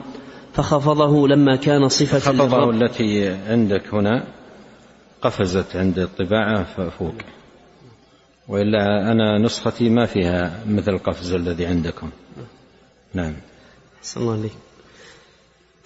فخفضه 0.54 1.28
لما 1.28 1.56
كان 1.56 1.88
صفة 1.88 2.20
خفضه 2.20 2.70
التي 2.70 3.30
عندك 3.30 3.94
هنا 3.94 4.24
قفزت 5.22 5.76
عند 5.76 6.00
الطباعة 6.00 6.90
فوق. 6.90 7.16
وإلا 8.48 9.12
أنا 9.12 9.38
نسختي 9.38 9.90
ما 9.90 10.06
فيها 10.06 10.64
مثل 10.68 10.92
القفز 10.92 11.34
الذي 11.34 11.66
عندكم. 11.66 12.10
نعم. 13.14 13.34
صلى 14.02 14.24
الله 14.24 14.34
عليكم 14.34 14.67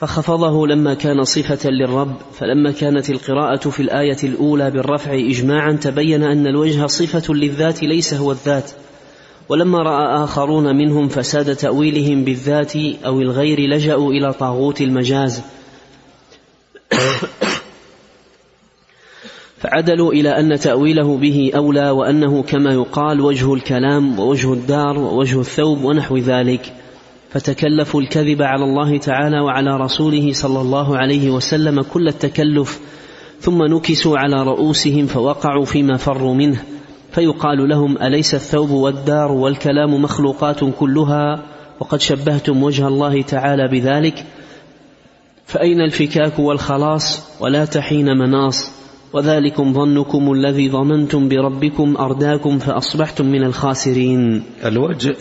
فخفضه 0.02 0.68
لما 0.68 0.94
كان 0.94 1.24
صفة 1.24 1.70
للرب 1.70 2.16
فلما 2.34 2.72
كانت 2.72 3.10
القراءة 3.10 3.70
في 3.70 3.80
الآية 3.80 4.18
الأولى 4.24 4.72
بالرفع 4.72 5.14
إجماعا 5.14 5.72
تبين 5.72 6.24
أن 6.24 6.48
الوجه 6.48 6.86
صفة 6.86 7.34
للذات 7.34 7.84
ليس 7.84 8.14
هو 8.14 8.32
الذات. 8.32 8.72
ولما 9.50 9.80
رأى 9.80 10.24
آخرون 10.24 10.76
منهم 10.76 11.08
فساد 11.08 11.56
تأويلهم 11.56 12.24
بالذات 12.24 12.76
أو 13.06 13.22
الغير 13.22 13.60
لجأوا 13.60 14.12
إلى 14.12 14.34
طاغوت 14.34 14.82
المجاز. 14.82 15.42
فعدلوا 19.58 20.14
إلى 20.14 20.30
أن 20.30 20.60
تأويله 20.60 21.18
به 21.18 21.52
أولى 21.56 21.90
وأنه 21.90 22.44
كما 22.44 22.74
يقال 22.74 23.22
وجه 23.22 23.54
الكلام 23.54 24.20
ووجه 24.20 24.54
الدار 24.54 25.00
ووجه 25.00 25.40
الثوب 25.40 25.84
ونحو 25.84 26.18
ذلك. 26.18 26.74
فتكلفوا 27.32 28.02
الكذب 28.02 28.42
على 28.42 28.64
الله 28.64 28.98
تعالى 28.98 29.40
وعلى 29.40 29.78
رسوله 29.78 30.34
صلى 30.34 30.62
الله 30.62 30.98
عليه 30.98 31.30
وسلم 31.30 31.82
كل 31.82 32.08
التكلف 32.08 32.80
ثم 33.40 33.64
نكسوا 33.64 34.18
على 34.18 34.44
رؤوسهم 34.44 35.06
فوقعوا 35.06 35.66
فيما 35.66 35.98
فروا 35.98 36.34
منه 36.34 36.64
فيقال 37.12 37.70
لهم 37.70 37.98
أليس 38.02 38.36
الثوب 38.36 38.70
والدار 38.70 39.32
والكلام 39.32 40.02
مخلوقات 40.02 40.60
كلها؟ 40.80 41.44
وقد 41.80 42.02
شبهتم 42.02 42.64
وجه 42.64 42.88
الله 42.88 43.22
تعالى 43.22 43.68
بذلك. 43.68 44.26
فأين 45.46 45.82
الفكاك 45.82 46.40
والخلاص؟ 46.40 47.24
ولا 47.40 47.66
تحين 47.66 48.18
مناص. 48.18 48.81
وذلكم 49.14 49.74
ظنكم 49.74 50.32
الذي 50.32 50.70
ظننتم 50.70 51.30
بربكم 51.30 51.98
أرداكم 51.98 52.60
فأصبحتم 52.60 53.26
من 53.26 53.44
الخاسرين. 53.44 54.44
الوجه 54.66 55.16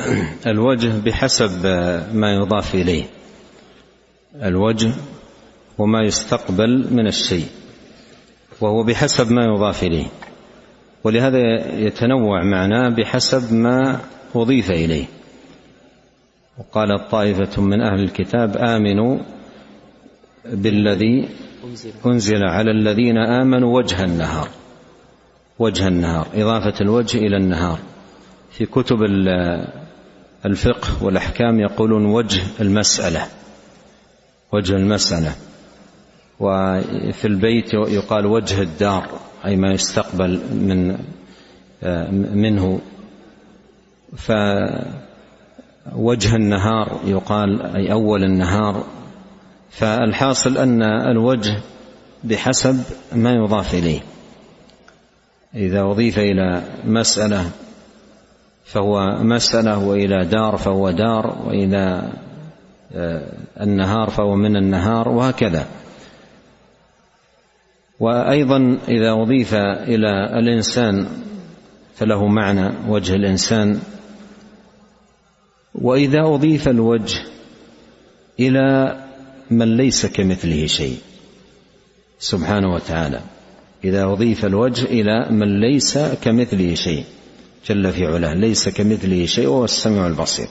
الوجه 0.46 0.92
بحسب 1.04 1.66
ما 2.14 2.34
يضاف 2.34 2.74
إليه. 2.74 3.04
الوجه 4.42 4.90
وما 5.78 6.02
يستقبل 6.02 6.86
من 6.90 7.06
الشيء 7.06 7.46
وهو 8.60 8.82
بحسب 8.82 9.32
ما 9.32 9.44
يضاف 9.44 9.82
إليه. 9.82 10.06
ولهذا 11.04 11.38
يتنوع 11.78 12.44
معناه 12.44 12.88
بحسب 12.88 13.54
ما 13.54 14.00
أضيف 14.34 14.70
إليه. 14.70 15.04
وقالت 16.58 17.10
طائفة 17.10 17.62
من 17.62 17.80
أهل 17.80 18.00
الكتاب 18.00 18.56
آمنوا 18.56 19.18
بالذي 20.44 21.28
أنزل. 22.06 22.42
على 22.42 22.70
الذين 22.70 23.18
آمنوا 23.18 23.76
وجه 23.76 24.04
النهار. 24.04 24.48
وجه 25.58 25.88
النهار 25.88 26.26
إضافة 26.34 26.74
الوجه 26.80 27.18
إلى 27.18 27.36
النهار. 27.36 27.78
في 28.50 28.66
كتب 28.66 29.02
الفقه 30.46 31.04
والأحكام 31.04 31.60
يقولون 31.60 32.04
وجه 32.04 32.42
المسألة. 32.60 33.26
وجه 34.52 34.76
المسألة. 34.76 35.34
وفي 36.40 37.24
البيت 37.24 37.74
يقال 37.74 38.26
وجه 38.26 38.62
الدار 38.62 39.08
أي 39.44 39.56
ما 39.56 39.72
يستقبل 39.72 40.40
من 40.52 40.98
منه. 42.34 42.80
فوجه 44.16 44.96
النهار 46.36 47.00
يقال 47.06 47.76
أي 47.76 47.92
أول 47.92 48.24
النهار 48.24 48.84
فالحاصل 49.70 50.58
أن 50.58 50.82
الوجه 50.82 51.56
بحسب 52.24 52.82
ما 53.12 53.32
يضاف 53.32 53.74
إليه. 53.74 54.00
إذا 55.54 55.82
أضيف 55.82 56.18
إلى 56.18 56.62
مسألة 56.84 57.50
فهو 58.64 59.18
مسألة 59.22 59.78
وإلى 59.78 60.24
دار 60.24 60.56
فهو 60.56 60.90
دار 60.90 61.38
وإلى 61.46 62.12
آه، 62.94 63.32
النهار 63.60 64.10
فهو 64.10 64.34
من 64.34 64.56
النهار 64.56 65.08
وهكذا. 65.08 65.66
وأيضا 68.00 68.78
إذا 68.88 69.12
أضيف 69.12 69.54
إلى 69.54 70.38
الإنسان 70.38 71.06
فله 71.94 72.26
معنى 72.26 72.70
وجه 72.88 73.14
الإنسان. 73.14 73.80
وإذا 75.74 76.20
أضيف 76.20 76.68
الوجه 76.68 77.22
إلى 78.40 78.96
من 79.50 79.76
ليس 79.76 80.06
كمثله 80.06 80.66
شيء. 80.66 80.96
سبحانه 82.18 82.74
وتعالى. 82.74 83.20
إذا 83.84 84.04
أضيف 84.04 84.44
الوجه 84.44 84.84
إلى 84.84 85.26
من 85.30 85.60
ليس 85.60 85.98
كمثله 85.98 86.74
شيء. 86.74 87.04
جل 87.66 87.92
في 87.92 88.06
علاه. 88.06 88.34
ليس 88.34 88.68
كمثله 88.68 89.26
شيء 89.26 89.46
وهو 89.46 89.64
السميع 89.64 90.06
البصير. 90.06 90.46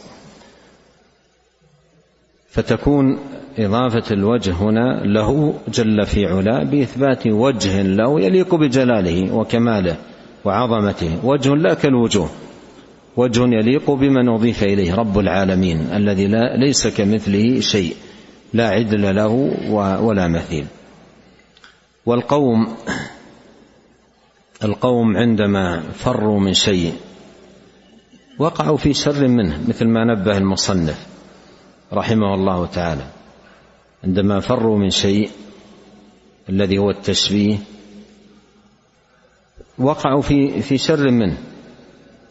فتكون 2.49 3.19
إضافة 3.57 4.03
الوجه 4.11 4.51
هنا 4.51 5.03
له 5.05 5.53
جل 5.67 6.05
في 6.05 6.25
علاه 6.25 6.63
بإثبات 6.63 7.27
وجه 7.27 7.81
له 7.81 8.21
يليق 8.21 8.55
بجلاله 8.55 9.33
وكماله 9.33 9.97
وعظمته. 10.45 11.25
وجه 11.25 11.55
لا 11.55 11.73
كالوجوه. 11.73 12.29
وجه 13.17 13.43
يليق 13.43 13.91
بمن 13.91 14.29
أضيف 14.29 14.63
إليه. 14.63 14.95
رب 14.95 15.19
العالمين 15.19 15.77
الذي 15.77 16.27
لا 16.27 16.57
ليس 16.57 16.87
كمثله 16.87 17.59
شيء. 17.59 17.95
لا 18.53 18.69
عدل 18.69 19.15
له 19.15 19.27
ولا 20.01 20.27
مثيل. 20.27 20.65
والقوم 22.05 22.75
القوم 24.63 25.17
عندما 25.17 25.79
فروا 25.79 26.39
من 26.39 26.53
شيء 26.53 26.93
وقعوا 28.39 28.77
في 28.77 28.93
شر 28.93 29.27
منه 29.27 29.63
مثل 29.67 29.87
ما 29.87 30.05
نبه 30.05 30.37
المصنف 30.37 31.07
رحمه 31.93 32.33
الله 32.33 32.65
تعالى. 32.65 33.07
عندما 34.03 34.39
فروا 34.39 34.77
من 34.77 34.89
شيء 34.89 35.29
الذي 36.49 36.77
هو 36.77 36.89
التشبيه 36.89 37.57
وقعوا 39.77 40.21
في 40.21 40.61
في 40.61 40.77
شر 40.77 41.11
منه. 41.11 41.37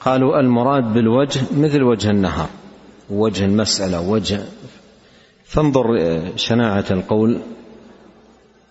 قالوا 0.01 0.41
المراد 0.41 0.95
بالوجه 0.95 1.41
مثل 1.57 1.83
وجه 1.83 2.11
النهار 2.11 2.49
وجه 3.11 3.45
المسألة 3.45 4.01
وجه 4.01 4.45
فانظر 5.49 5.87
شناعة 6.37 6.85
القول. 6.91 7.41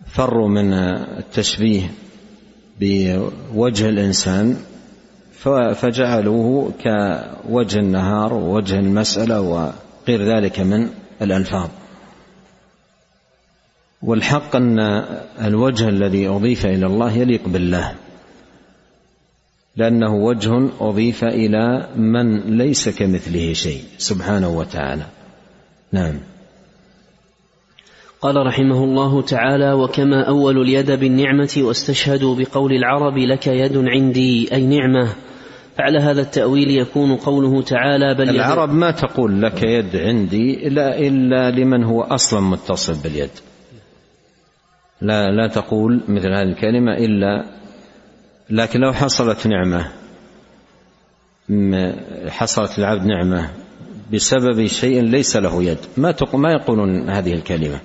فروا 0.07 0.47
من 0.47 0.73
التشبيه 0.73 1.91
بوجه 2.79 3.89
الإنسان 3.89 4.57
فجعلوه 5.75 6.73
كوجه 6.83 7.79
النهار 7.79 8.33
ووجه 8.33 8.79
المسألة 8.79 9.41
وغير 9.41 10.35
ذلك 10.35 10.59
من 10.59 10.89
الألفاظ. 11.21 11.69
والحق 14.01 14.55
أن 14.55 14.79
الوجه 15.41 15.89
الذي 15.89 16.27
أضيف 16.27 16.65
إلى 16.65 16.85
الله 16.85 17.11
يليق 17.11 17.47
بالله 17.47 17.95
لأنه 19.75 20.15
وجه 20.15 20.69
أضيف 20.79 21.23
إلى 21.23 21.89
من 21.95 22.57
ليس 22.57 22.89
كمثله 22.89 23.53
شيء 23.53 23.83
سبحانه 23.97 24.49
وتعالى. 24.49 25.05
نعم. 25.91 26.19
قال 28.21 28.35
رحمه 28.47 28.83
الله 28.83 29.21
تعالى 29.21 29.73
وكما 29.73 30.27
أول 30.27 30.61
اليد 30.61 30.91
بالنعمة 30.91 31.53
واستشهدوا 31.57 32.35
بقول 32.35 32.71
العرب 32.73 33.17
لك 33.17 33.47
يد 33.47 33.77
عندي 33.77 34.53
أي 34.53 34.65
نعمة. 34.65 35.13
فعلى 35.77 35.99
هذا 35.99 36.21
التأويل 36.21 36.71
يكون 36.71 37.15
قوله 37.15 37.61
تعالى 37.61 38.15
بل 38.15 38.29
العرب 38.29 38.69
ما 38.69 38.91
تقول 38.91 39.41
لك 39.41 39.63
يد 39.63 39.95
عندي 39.95 40.67
إلا, 40.67 40.99
إلا 40.99 41.51
لمن 41.51 41.83
هو 41.83 42.01
أصلا 42.01 42.39
متصل 42.39 42.95
باليد. 43.03 43.29
لا 45.01 45.27
لا 45.27 45.47
تقول 45.47 46.01
مثل 46.07 46.33
هذه 46.33 46.43
الكلمة 46.43 46.97
إلا 46.97 47.45
لكن 48.49 48.79
لو 48.79 48.93
حصلت 48.93 49.47
نعمة 49.47 49.87
حصلت 52.27 52.79
العبد 52.79 53.05
نعمة 53.05 53.49
بسبب 54.13 54.65
شيء 54.65 55.01
ليس 55.01 55.37
له 55.37 55.63
يد. 55.63 55.77
ما 55.97 56.15
ما 56.33 56.51
يقولون 56.51 57.09
هذه 57.09 57.33
الكلمة. 57.33 57.79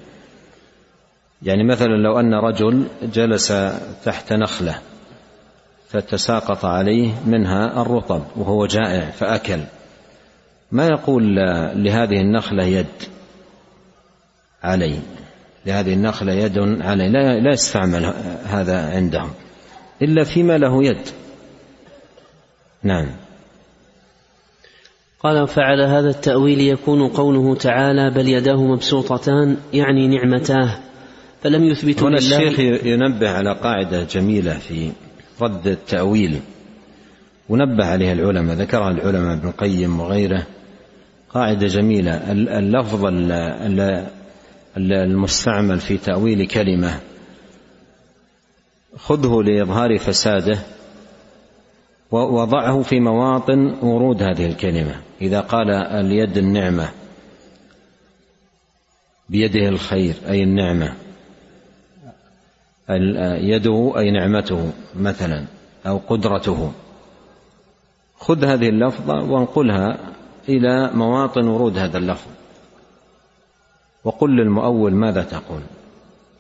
يعني 1.43 1.65
مثلا 1.65 1.97
لو 2.03 2.21
أن 2.21 2.35
رجل 2.35 2.87
جلس 3.03 3.55
تحت 4.05 4.33
نخلة 4.33 4.79
فتساقط 5.89 6.65
عليه 6.65 7.13
منها 7.27 7.83
الرطب 7.83 8.23
وهو 8.37 8.67
جائع 8.67 9.11
فأكل 9.11 9.61
ما 10.73 10.87
يقول 10.87 11.37
لهذه 11.75 12.21
النخلة 12.21 12.65
يد 12.65 12.87
علي؟ 14.63 14.99
لهذه 15.67 15.95
النخلة 15.95 16.33
يد 16.33 16.59
علي 16.59 17.09
لا, 17.09 17.41
لا 17.41 17.53
يستعمل 17.53 18.15
هذا 18.45 18.91
عندهم 18.97 19.31
إلا 20.03 20.25
فيما 20.25 20.59
له 20.59 20.85
يد. 20.85 21.09
نعم. 22.83 23.07
قال 25.21 25.49
فعلى 25.49 25.85
هذا 25.85 26.11
التأويل 26.11 26.61
يكون 26.61 27.09
قوله 27.09 27.55
تعالى 27.55 28.11
بل 28.11 28.29
يداه 28.29 28.63
مبسوطتان 28.63 29.57
يعني 29.73 30.09
نعمتاه. 30.09 30.79
فلم 31.43 31.65
يثبتوا 31.65 32.09
هنا 32.09 32.19
الشيخ 32.19 32.59
ينبه 32.87 33.31
على 33.31 33.53
قاعدة 33.53 34.05
جميلة 34.05 34.59
في 34.59 34.93
رد 35.41 35.67
التأويل. 35.67 36.41
ونبه 37.49 37.85
عليها 37.85 38.13
العلماء 38.13 38.57
ذكرها 38.57 38.91
العلماء 38.91 39.35
ابن 39.35 39.49
القيم 39.49 40.01
وغيره. 40.01 40.47
قاعدة 41.35 41.67
جميلة. 41.67 42.33
اللفظ 42.33 43.05
المستعمل 44.77 45.81
في 45.81 45.99
تأويل 45.99 46.47
كلمة. 46.47 47.01
خذه 48.97 49.43
لإظهار 49.43 49.99
فساده. 49.99 50.59
وضعه 52.11 52.83
في 52.83 53.01
مواطن 53.01 53.75
ورود 53.83 54.23
هذه 54.23 54.47
الكلمة. 54.47 54.95
إذا 55.23 55.41
قال 55.41 55.71
اليد 55.71 56.37
النعمة. 56.37 56.89
بيده 59.29 59.69
الخير 59.69 60.15
أي 60.29 60.43
النعمة. 60.43 60.95
يده 63.41 63.93
أي 63.97 64.11
نعمته 64.11 64.73
مثلا 64.97 65.45
أو 65.87 66.01
قدرته. 66.09 66.73
خذ 68.19 68.45
هذه 68.45 68.69
اللفظة 68.69 69.15
وانقلها 69.15 69.99
إلى 70.49 70.91
مواطن 70.95 71.47
ورود 71.47 71.79
هذا 71.79 71.99
اللفظ. 71.99 72.29
وقل 74.05 74.31
للمؤول 74.31 74.95
ماذا 74.95 75.23
تقول؟ 75.23 75.61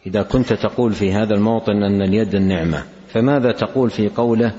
إذا 0.06 0.22
كنت 0.22 0.52
تقول 0.52 0.92
في 0.92 1.12
هذا 1.12 1.34
الموطن 1.34 1.82
أن 1.82 2.02
اليد 2.02 2.34
النعمة 2.34 2.84
فماذا 3.08 3.52
تقول 3.52 3.90
في 3.90 4.08
قوله 4.08 4.52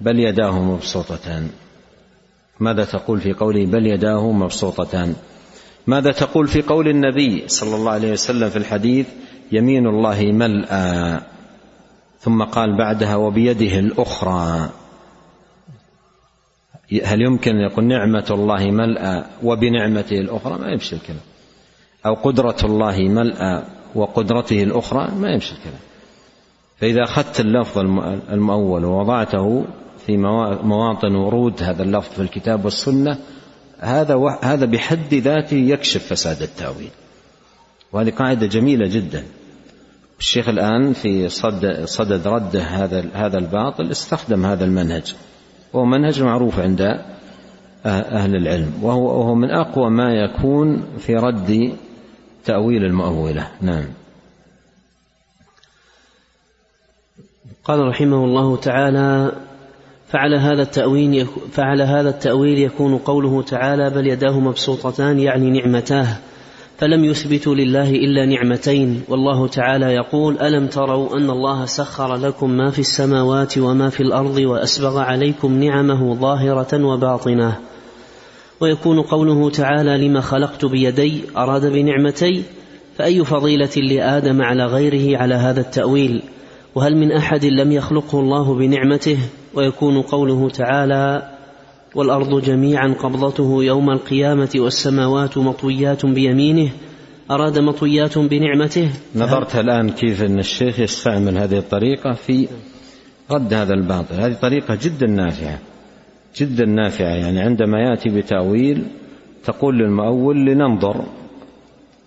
بل 0.00 0.18
يداه 0.18 0.62
مبسوطتان؟ 0.62 1.48
ماذا 2.60 2.84
تقول 2.84 3.20
في 3.20 3.32
قوله 3.32 3.66
بل 3.66 3.86
يداه 3.86 4.32
مبسوطتان؟ 4.32 5.14
ماذا 5.86 6.12
تقول 6.12 6.48
في 6.48 6.62
قول 6.62 6.88
النبي 6.88 7.48
صلى 7.48 7.76
الله 7.76 7.92
عليه 7.92 8.12
وسلم 8.12 8.48
في 8.48 8.56
الحديث 8.56 9.06
يمين 9.52 9.86
الله 9.86 10.22
ملأى 10.22 11.20
ثم 12.20 12.42
قال 12.42 12.76
بعدها 12.76 13.16
وبيده 13.16 13.78
الأخرى. 13.78 14.70
هل 17.04 17.22
يمكن 17.22 17.50
أن 17.50 17.70
يقول 17.70 17.84
نعمة 17.84 18.26
الله 18.30 18.70
ملأى 18.70 19.24
وبنعمته 19.42 20.16
الأخرى؟ 20.20 20.58
ما 20.58 20.70
يمشي 20.72 20.96
الكلام. 20.96 21.20
أو 22.06 22.14
قدرة 22.14 22.56
الله 22.64 22.98
ملأى 22.98 23.62
وقدرته 23.94 24.62
الأخرى؟ 24.62 25.10
ما 25.20 25.30
يمشي 25.30 25.54
الكلام. 25.54 25.80
فإذا 26.80 27.02
أخذت 27.04 27.40
اللفظ 27.40 27.78
المؤول 28.30 28.84
ووضعته 28.84 29.64
في 30.06 30.16
مواطن 30.62 31.14
ورود 31.14 31.62
هذا 31.62 31.82
اللفظ 31.82 32.12
في 32.12 32.22
الكتاب 32.22 32.64
والسنة 32.64 33.18
هذا 33.78 34.38
هذا 34.42 34.66
بحد 34.66 35.14
ذاته 35.14 35.56
يكشف 35.56 36.06
فساد 36.06 36.42
التأويل. 36.42 36.90
وهذه 37.92 38.10
قاعدة 38.10 38.46
جميلة 38.46 38.86
جدا. 38.86 39.24
الشيخ 40.22 40.48
الآن 40.48 40.92
في 40.92 41.28
صد 41.28 41.84
صدد 41.84 42.26
رده 42.26 42.62
هذا 42.62 43.04
هذا 43.12 43.38
الباطل 43.38 43.90
استخدم 43.90 44.46
هذا 44.46 44.64
المنهج. 44.64 45.14
وهو 45.72 45.84
منهج 45.84 46.22
معروف 46.22 46.60
عند 46.60 46.80
أهل 47.86 48.36
العلم. 48.36 48.72
وهو 48.82 49.20
وهو 49.20 49.34
من 49.34 49.50
أقوى 49.50 49.90
ما 49.90 50.14
يكون 50.14 50.82
في 50.98 51.14
رد 51.14 51.76
تأويل 52.44 52.84
المؤولة. 52.84 53.48
نعم. 53.60 53.84
قال 57.64 57.88
رحمه 57.88 58.24
الله 58.24 58.56
تعالى 58.56 59.32
فعلى 60.08 60.36
هذا 60.36 60.62
التأويل 60.62 61.26
فعلى 61.52 61.82
هذا 61.82 62.10
التأويل 62.10 62.58
يكون 62.58 62.98
قوله 62.98 63.42
تعالى 63.42 63.90
بل 63.90 64.06
يداه 64.06 64.40
مبسوطتان 64.40 65.18
يعني 65.18 65.50
نعمتاه. 65.50 66.16
فلم 66.82 67.04
يثبتوا 67.04 67.54
لله 67.54 67.90
إلا 67.90 68.26
نعمتين. 68.26 69.02
والله 69.08 69.48
تعالى 69.48 69.86
يقول 69.86 70.38
ألم 70.38 70.66
تروا 70.66 71.16
أن 71.16 71.30
الله 71.30 71.64
سخر 71.64 72.16
لكم 72.16 72.50
ما 72.50 72.70
في 72.70 72.78
السماوات 72.78 73.58
وما 73.58 73.88
في 73.88 74.02
الأرض 74.02 74.36
وأسبغ 74.36 74.98
عليكم 74.98 75.64
نعمه 75.64 76.14
ظاهرة 76.14 76.84
وباطنة؟ 76.84 77.58
ويكون 78.60 79.02
قوله 79.02 79.50
تعالى 79.50 80.08
لما 80.08 80.20
خلقت 80.20 80.64
بيدي 80.64 81.22
أراد 81.36 81.66
بنعمتي؟ 81.66 82.42
فأي 82.98 83.24
فضيلة 83.24 83.76
لآدم 83.76 84.42
على 84.42 84.66
غيره 84.66 85.18
على 85.18 85.34
هذا 85.34 85.60
التأويل؟ 85.60 86.22
وهل 86.74 86.96
من 86.96 87.12
أحد 87.12 87.44
لم 87.44 87.72
يخلقه 87.72 88.20
الله 88.20 88.54
بنعمته؟ 88.54 89.18
ويكون 89.54 90.02
قوله 90.02 90.48
تعالى 90.48 91.31
والأرض 91.94 92.40
جميعا 92.40 92.94
قبضته 93.02 93.64
يوم 93.64 93.90
القيامة 93.90 94.50
والسماوات 94.56 95.38
مطويات 95.38 96.06
بيمينه. 96.06 96.70
أراد 97.30 97.58
مطويات 97.58 98.18
بنعمته. 98.18 98.90
نظرت 99.16 99.56
الآن 99.56 99.90
كيف 99.90 100.22
أن 100.22 100.38
الشيخ 100.38 100.80
يستعمل 100.80 101.38
هذه 101.38 101.58
الطريقة 101.58 102.12
في 102.12 102.48
رد 103.30 103.54
هذا 103.54 103.74
الباطل. 103.74 104.14
هذه 104.14 104.32
طريقة 104.32 104.78
جدا 104.82 105.06
نافعة 105.06 105.58
جدا 106.36 106.64
نافعة. 106.64 107.14
يعني 107.14 107.40
عندما 107.40 107.80
يأتي 107.80 108.08
بتأويل 108.08 108.84
تقول 109.44 109.78
للمؤول 109.78 110.44
لننظر 110.44 111.04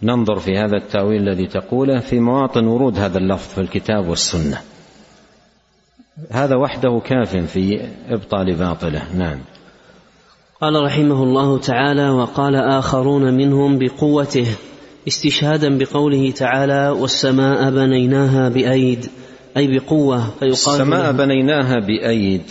ننظر 0.04 0.40
في 0.40 0.58
هذا 0.58 0.78
التأويل 0.78 1.22
الذي 1.22 1.48
تقوله 1.48 2.00
في 2.00 2.20
مواطن 2.20 2.68
ورود 2.68 3.00
هذا 3.00 3.18
اللفظ 3.18 3.54
في 3.54 3.62
الكتاب 3.62 4.08
والسنة. 4.08 4.62
هذا 6.32 6.56
وحده 6.56 7.02
كاف 7.06 7.36
في 7.36 7.82
إبطال 8.10 8.56
باطله. 8.56 9.16
نعم. 9.18 9.40
قال 10.62 10.84
رحمه 10.84 11.24
الله 11.24 11.60
تعالى 11.60 12.10
وقال 12.10 12.56
آخرون 12.56 13.34
منهم 13.34 13.80
بقوته 13.80 14.48
استشهادا 15.08 15.78
بقوله 15.78 16.32
تعالى 16.32 16.90
والسماء 16.90 17.72
بنيناها 17.72 18.50
بأيد 18.50 19.10
أي 19.58 19.68
بقوة 19.68 20.30
فيقال 20.30 20.52
السماء 20.52 21.12
بنيناها 21.12 21.80
بأيد. 21.80 22.42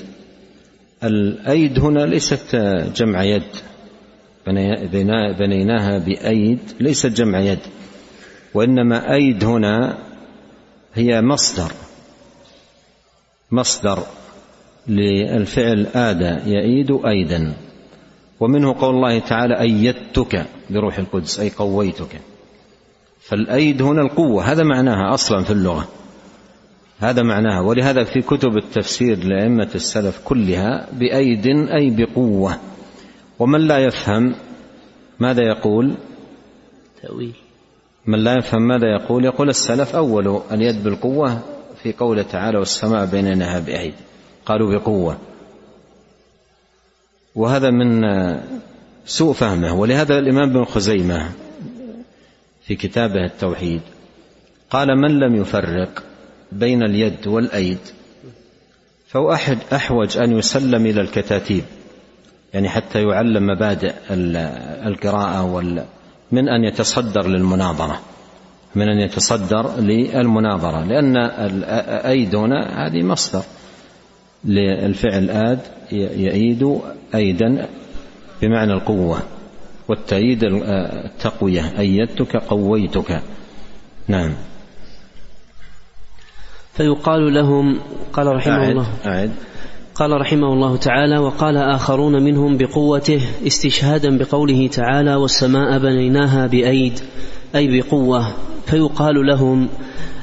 الأيد 1.05 1.79
هنا 1.79 2.07
ليست 2.07 2.57
جمع 2.97 3.25
يد. 3.25 3.43
بنيناها 5.39 5.99
بأيد 5.99 6.59
ليست 6.81 7.07
جمع 7.07 7.41
يد. 7.41 7.59
وإنما 8.55 9.15
أيد 9.15 9.45
هنا 9.45 9.99
هي 10.95 11.23
مصدر. 11.23 11.73
مصدر 13.53 13.99
للفعل 14.89 15.87
آدى 15.95 16.51
يعيد 16.51 16.91
أيدا. 17.07 17.55
ومنه 18.41 18.75
قول 18.81 18.95
الله 18.95 19.19
تعالى 19.19 19.61
أيدتك 19.61 20.47
بروح 20.71 20.99
القدس 20.99 21.41
أي 21.41 21.51
قويتك. 21.51 22.21
فالأيد 23.21 23.83
هنا 23.83 24.03
القوة 24.03 24.53
هذا 24.53 24.63
معناها 24.63 25.15
أصلا 25.15 25.45
في 25.45 25.51
اللغة. 25.51 25.89
هذا 27.01 27.23
معناها 27.23 27.61
ولهذا 27.61 28.05
في 28.05 28.21
كتب 28.21 28.57
التفسير 28.57 29.25
لأئمة 29.25 29.71
السلف 29.75 30.21
كلها 30.25 30.89
بأيد 30.93 31.47
أي 31.47 31.91
بقوة. 31.91 32.59
ومن 33.39 33.61
لا 33.61 33.79
يفهم 33.79 34.35
ماذا 35.21 35.43
يقول؟ 35.43 35.95
تأويل. 37.03 37.33
من 38.07 38.19
لا 38.25 38.39
يفهم 38.39 38.63
ماذا 38.63 38.87
يقول؟ 38.89 39.25
يقول 39.25 39.49
السلف 39.49 39.97
أول 39.97 40.41
اليد 40.53 40.85
بالقوة 40.85 41.39
في 41.83 41.93
قوله 41.93 42.23
تعالى 42.23 42.59
والسماء 42.59 43.07
بيننا 43.07 43.59
بأيد 43.59 43.95
قالوا 44.47 44.79
بقوة. 44.79 45.19
وهذا 47.35 47.71
من 47.71 48.03
سوء 49.07 49.33
فهمه. 49.33 49.75
ولهذا 49.75 50.19
الإمام 50.19 50.51
ابن 50.51 50.65
خزيمة 50.65 51.31
في 52.67 52.77
كتابه 52.77 53.25
التوحيد 53.25 53.81
قال 54.71 54.89
من 54.99 55.19
لم 55.19 55.35
يفرق 55.35 56.03
بين 56.53 56.83
اليد 56.83 57.27
والأيد 57.27 57.79
فهو 59.07 59.33
أحد 59.33 59.59
أحوج 59.73 60.19
أن 60.19 60.39
يسلم 60.39 60.87
إلى 60.87 61.01
الكتاتيب 61.01 61.65
يعني 62.55 62.69
حتى 62.69 63.03
يعلم 63.03 63.47
مبادئ 63.47 63.95
القراءة 64.87 65.43
وال 65.43 65.85
من 66.33 66.49
أن 66.49 66.65
يتصدر 66.65 67.29
للمناظرة 67.29 68.01
من 68.75 68.89
أن 68.89 68.99
يتصدر 68.99 69.81
للمناظرة 69.81 70.85
لأن 70.85 71.17
الأيد 71.17 72.35
هنا 72.35 72.87
هذه 72.87 73.03
مصدر. 73.03 73.43
للفعل 74.45 75.31
آد 75.31 75.59
يأيد 75.93 76.81
أيدا 77.15 77.69
بمعنى 78.43 78.73
القوة 78.73 79.19
والتأييد 79.89 80.45
التقوية 80.45 81.73
أيدتك 81.79 82.37
قويتك. 82.37 83.23
نعم. 84.09 84.35
فيقال 86.75 87.35
لهم 87.35 87.81
قال 88.13 88.27
رحمه 88.27 88.55
أعد 88.55 88.71
الله 88.71 88.87
أعد. 89.07 89.31
قال 89.95 90.21
رحمه 90.21 90.53
الله 90.53 90.77
تعالى 90.77 91.19
وقال 91.19 91.57
آخرون 91.57 92.23
منهم 92.23 92.57
بقوته 92.57 93.21
استشهادا 93.47 94.19
بقوله 94.19 94.67
تعالى 94.67 95.15
والسماء 95.15 95.79
بنيناها 95.79 96.47
بأيد 96.47 97.01
أي 97.55 97.81
بقوة. 97.81 98.27
فيقال 98.67 99.27
لهم 99.27 99.69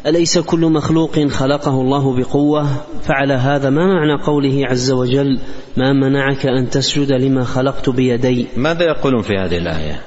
أليس 0.05 0.37
كل 0.37 0.59
مخلوق 0.59 1.19
خلقه 1.19 1.81
الله 1.81 2.17
بقوة؟ 2.17 2.67
فعلى 3.03 3.33
هذا 3.33 3.69
ما 3.69 3.87
معنى 3.87 4.23
قوله 4.23 4.67
عز 4.67 4.91
وجل 4.91 5.39
ما 5.77 5.93
منعك 5.93 6.45
أن 6.45 6.69
تسجد 6.69 7.11
لما 7.11 7.43
خلقت 7.43 7.89
بيدي 7.89 8.47
ماذا 8.57 8.83
يقولون 8.83 9.21
في 9.21 9.37
هذه 9.37 9.57
الآية؟ 9.57 10.01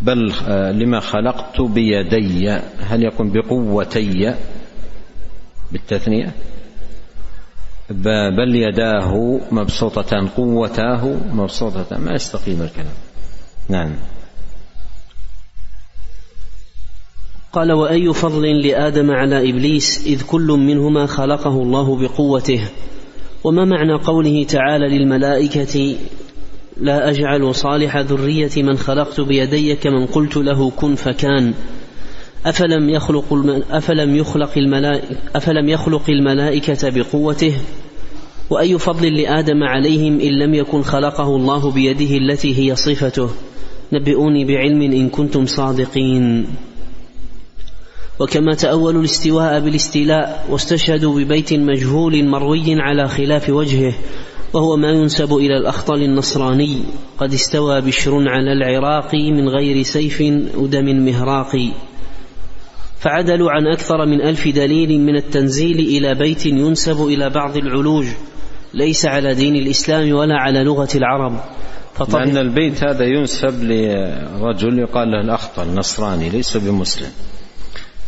بل 0.00 0.32
آه، 0.48 0.72
لما 0.72 1.00
خلقت 1.00 1.60
بيدي 1.60 2.50
هل 2.80 3.04
يكون 3.04 3.32
بقوتي 3.32 4.34
بالتثنية؟ 5.72 6.32
بل 7.90 8.56
يداه 8.56 9.40
مبسوطتان 9.52 10.28
قوتاه 10.28 11.16
مبسوطتان 11.32 12.00
ما 12.00 12.12
يستقيم 12.12 12.62
الكلام؟ 12.62 12.94
نعم. 13.68 13.90
قال 17.54 17.72
وأي 17.72 18.12
فضل 18.12 18.60
لآدم 18.66 19.10
على 19.10 19.50
إبليس 19.50 20.06
إذ 20.06 20.22
كل 20.22 20.46
منهما 20.46 21.06
خلقه 21.06 21.62
الله 21.62 21.96
بقوته. 21.96 22.60
وما 23.44 23.64
معنى 23.64 23.94
قوله 23.94 24.44
تعالى 24.44 24.98
للملائكة 24.98 25.96
لا 26.80 27.10
أجعل 27.10 27.54
صالح 27.54 27.96
ذرية 27.96 28.50
من 28.56 28.76
خلقت 28.76 29.20
بيدي 29.20 29.76
كمن 29.76 30.06
قلت 30.06 30.36
له 30.36 30.70
كن 30.70 30.94
فكان. 30.94 31.54
أفلم 32.46 32.90
يخلق 32.90 33.24
أفلم 33.70 34.16
يخلق 34.16 34.50
الملائكة 34.56 35.16
أفلم 35.36 35.68
يخلق 35.68 36.10
الملائكة 36.10 36.90
بقوته؟ 36.90 37.54
وأي 38.50 38.78
فضل 38.78 39.14
لآدم 39.14 39.62
عليهم 39.62 40.20
إن 40.20 40.38
لم 40.38 40.54
يكن 40.54 40.82
خلقه 40.82 41.36
الله 41.36 41.70
بيده 41.70 42.16
التي 42.16 42.58
هي 42.58 42.76
صفته؟ 42.76 43.28
نبئوني 43.92 44.44
بعلم 44.44 44.82
إن 44.82 45.08
كنتم 45.08 45.46
صادقين. 45.46 46.46
وكما 48.20 48.54
تأولوا 48.54 49.00
الاستواء 49.00 49.60
بالاستيلاء 49.60 50.46
واستشهدوا 50.50 51.20
ببيت 51.20 51.54
مجهول 51.54 52.24
مروي 52.24 52.80
على 52.80 53.08
خلاف 53.08 53.50
وجهه 53.50 53.94
وهو 54.52 54.76
ما 54.76 54.90
ينسب 54.90 55.32
إلى 55.32 55.56
الأخطل 55.56 56.02
النصراني 56.02 56.78
قد 57.18 57.32
استوى 57.32 57.80
بشر 57.80 58.28
على 58.28 58.52
العراق 58.52 59.14
من 59.14 59.48
غير 59.48 59.82
سيف 59.82 60.20
ودم 60.56 61.04
مهراق. 61.04 61.56
فعدلوا 62.98 63.50
عن 63.50 63.66
أكثر 63.66 64.06
من 64.06 64.20
ألف 64.20 64.48
دليل 64.48 65.00
من 65.00 65.16
التنزيل 65.16 65.78
إلى 65.78 66.14
بيت 66.14 66.46
ينسب 66.46 67.06
إلى 67.06 67.30
بعض 67.30 67.56
العلوج 67.56 68.06
ليس 68.74 69.06
على 69.06 69.34
دين 69.34 69.56
الإسلام 69.56 70.12
ولا 70.12 70.34
على 70.34 70.64
لغة 70.64 70.88
العرب. 70.94 71.40
لأن 72.12 72.36
البيت 72.36 72.84
هذا 72.84 73.04
ينسب 73.04 73.64
لرجل 73.64 74.78
يقال 74.78 75.10
له 75.10 75.20
الأخطل 75.20 75.74
نصراني 75.74 76.28
ليس 76.28 76.56
بمسلم. 76.56 77.10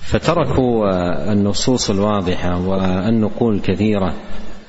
فتركوا 0.07 0.89
النصوص 1.33 1.91
الواضحة 1.91 2.67
والنقول 2.67 3.55
الكثيرة 3.55 4.15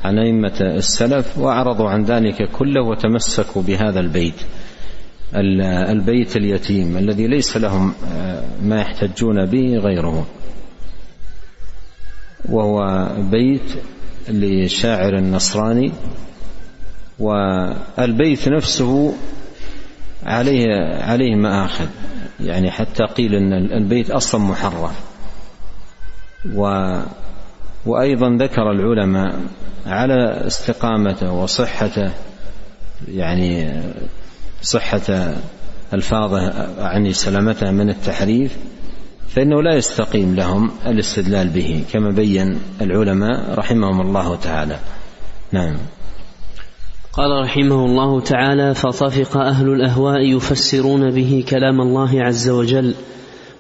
عن 0.04 0.19
أئمة 0.19 0.54
السلف 0.62 1.38
وأعرضوا 1.38 1.89
عن 1.89 2.04
ذلك 2.04 2.50
كله 2.52 2.82
وتمسكوا 2.82 3.62
بهذا 3.62 4.00
البيت. 4.00 4.41
البيت 5.89 6.38
اليتيم 6.38 6.97
الذي 6.97 7.28
ليس 7.28 7.58
لهم 7.58 7.93
ما 8.62 8.82
يحتجون 8.82 9.45
به 9.45 9.78
غيره. 9.78 10.26
وهو 12.50 13.08
بيت 13.32 13.84
لشاعر 14.30 15.19
نصراني 15.19 15.91
والبيت 17.19 18.50
نفسه 18.50 19.13
عليه 20.26 20.65
عليه 21.02 21.36
مآخذ. 21.36 21.88
يعني 22.39 22.71
حتى 22.71 23.04
قيل 23.04 23.36
إن 23.36 23.54
البيت 23.54 24.12
أصلا 24.12 24.41
محرف 24.41 25.17
و 26.56 26.91
وأيضا 27.86 28.38
ذكر 28.39 28.71
العلماء 28.71 29.39
على 29.86 30.47
استقامته 30.47 31.32
وصحته 31.32 32.12
يعني 33.08 33.82
صحة 34.62 35.34
ألفاظه 35.93 36.39
يعني 36.80 37.13
سلامته 37.13 37.71
من 37.71 37.89
التحريف 37.89 38.58
فإنه 39.28 39.62
لا 39.62 39.76
يستقيم 39.76 40.36
لهم 40.36 40.71
الاستدلال 40.86 41.47
به 41.47 41.84
كما 41.93 42.12
بين 42.12 42.60
العلماء 42.82 43.54
رحمهم 43.60 44.02
الله 44.02 44.36
تعالى. 44.36 44.80
نعم. 45.52 45.78
قال 47.13 47.43
رحمه 47.43 47.86
الله 47.86 48.21
تعالى 48.21 48.73
فطفق 48.73 49.38
أهل 49.38 49.67
الأهواء 49.67 50.19
يفسرون 50.19 51.12
به 51.12 51.45
كلام 51.50 51.82
الله 51.82 52.23
عز 52.23 52.50
وجل 52.50 52.95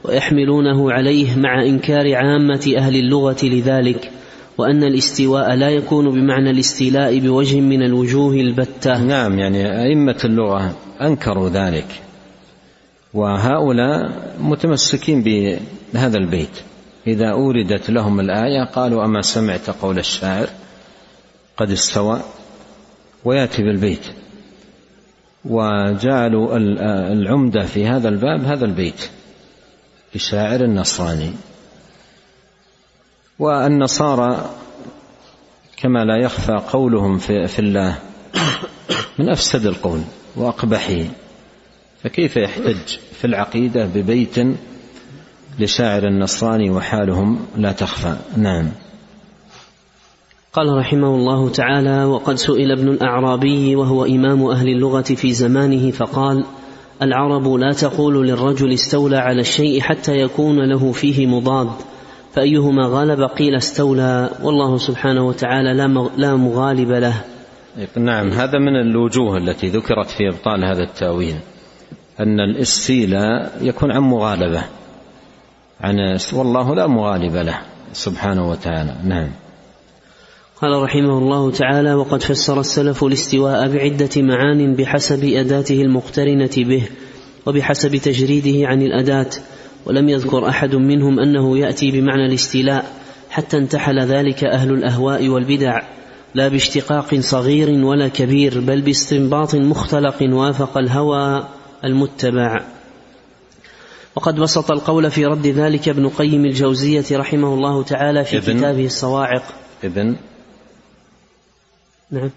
ويحملونه 0.03 0.91
عليه 0.91 1.35
مع 1.35 1.63
إنكار 1.63 2.15
عامة 2.15 2.73
أهل 2.77 2.95
اللغة 2.95 3.37
لذلك 3.43 4.11
وأن 4.57 4.83
الاستواء 4.83 5.55
لا 5.55 5.69
يكون 5.69 6.09
بمعنى 6.11 6.49
الاستيلاء 6.49 7.19
بوجه 7.19 7.59
من 7.59 7.83
الوجوه 7.83 8.33
البتة. 8.33 9.01
نعم 9.01 9.39
يعني 9.39 9.81
أئمة 9.81 10.17
اللغة 10.25 10.75
أنكروا 11.01 11.49
ذلك 11.49 12.01
وهؤلاء 13.13 14.11
متمسكين 14.41 15.23
بهذا 15.93 16.17
البيت. 16.17 16.61
إذا 17.07 17.31
أوردت 17.31 17.89
لهم 17.89 18.19
الآية 18.19 18.63
قالوا 18.63 19.05
أما 19.05 19.21
سمعت 19.21 19.69
قول 19.69 19.99
الشاعر 19.99 20.47
قد 21.57 21.71
استوى 21.71 22.21
ويأتي 23.25 23.63
بالبيت. 23.63 24.05
وجعلوا 25.45 26.57
العمدة 27.13 27.65
في 27.65 27.87
هذا 27.87 28.09
الباب 28.09 28.43
هذا 28.43 28.65
البيت. 28.65 29.09
لشاعر 30.17 30.61
النصراني. 30.61 31.31
والنصارى 33.39 34.49
كما 35.77 36.05
لا 36.05 36.17
يخفى 36.25 36.53
قولهم 36.71 37.17
في, 37.17 37.47
في 37.47 37.59
الله 37.59 37.97
من 39.19 39.29
أفسد 39.29 39.65
القول 39.65 40.01
وأقبحه. 40.35 41.03
فكيف 42.03 42.37
يحتج 42.37 42.97
في 43.19 43.25
العقيدة 43.25 43.85
ببيت 43.85 44.35
لشاعر 45.59 46.07
النصراني 46.07 46.69
وحالهم 46.69 47.45
لا 47.57 47.71
تخفى؟ 47.71 48.17
نعم. 48.37 48.71
قال 50.53 50.77
رحمه 50.77 51.15
الله 51.15 51.49
تعالى 51.49 52.03
وقد 52.03 52.35
سئل 52.35 52.71
ابن 52.71 52.89
الأعرابي 52.89 53.75
وهو 53.75 54.05
إمام 54.05 54.45
أهل 54.45 54.67
اللغة 54.67 55.01
في 55.01 55.33
زمانه 55.33 55.91
فقال 55.91 56.45
العرب 57.01 57.47
لا 57.53 57.73
تقول 57.73 58.27
للرجل 58.27 58.73
استولى 58.73 59.17
على 59.17 59.41
الشيء 59.41 59.81
حتى 59.81 60.17
يكون 60.17 60.69
له 60.69 60.91
فيه 60.91 61.27
مضاد. 61.27 61.69
فأيهما 62.33 62.85
غلب؟ 62.85 63.21
قيل 63.21 63.55
استولى. 63.55 64.29
والله 64.43 64.77
سبحانه 64.77 65.27
وتعالى 65.27 65.73
لا 66.17 66.35
مغالب 66.35 66.91
له. 66.91 67.23
نعم 67.95 68.29
هذا 68.29 68.59
من 68.59 68.75
الوجوه 68.75 69.37
التي 69.37 69.67
ذكرت 69.67 70.09
في 70.09 70.29
إبطال 70.29 70.65
هذا 70.65 70.83
التأويل 70.83 71.35
أن 72.19 72.39
الاستيلاء 72.39 73.51
يكون 73.61 73.91
عن 73.91 74.01
مغالبة 74.01 74.63
عن 75.81 76.17
والله 76.33 76.75
لا 76.75 76.87
مغالب 76.87 77.35
له 77.35 77.59
سبحانه 77.93 78.49
وتعالى. 78.49 78.95
نعم. 79.03 79.29
قال 80.61 80.83
رحمه 80.83 81.17
الله 81.17 81.51
تعالى 81.51 81.93
وقد 81.93 82.23
فسر 82.23 82.59
السلف 82.59 83.03
الاستواء 83.03 83.67
بعدة 83.67 84.09
معان 84.21 84.75
بحسب 84.75 85.23
أداته 85.23 85.81
المقترنة 85.81 86.49
به 86.57 86.87
وبحسب 87.45 87.95
تجريده 87.95 88.67
عن 88.67 88.81
الأداة 88.81 89.29
ولم 89.85 90.09
يذكر 90.09 90.49
أحد 90.49 90.75
منهم 90.75 91.19
أنه 91.19 91.57
يأتي 91.57 91.91
بمعنى 91.91 92.25
الاستيلاء 92.25 92.93
حتى 93.29 93.57
انتحل 93.57 93.99
ذلك 93.99 94.43
أهل 94.43 94.73
الأهواء 94.73 95.27
والبدع 95.27 95.81
لا 96.35 96.47
باشتقاق 96.47 97.15
صغير 97.15 97.85
ولا 97.85 98.07
كبير 98.07 98.59
بل 98.59 98.81
باستنباط 98.81 99.55
مختلق 99.55 100.17
وافق 100.21 100.77
الهوى 100.77 101.47
المتبع. 101.83 102.65
وقد 104.15 104.35
بسط 104.35 104.71
القول 104.71 105.11
في 105.11 105.25
رد 105.25 105.47
ذلك 105.47 105.89
ابن 105.89 106.09
قيم 106.09 106.45
الجوزية 106.45 107.17
رحمه 107.17 107.53
الله 107.53 107.83
تعالى 107.83 108.25
في 108.25 108.39
كتابه 108.39 108.85
الصواعق. 108.85 109.43
ابن 109.83 110.15
نعم. 112.11 112.29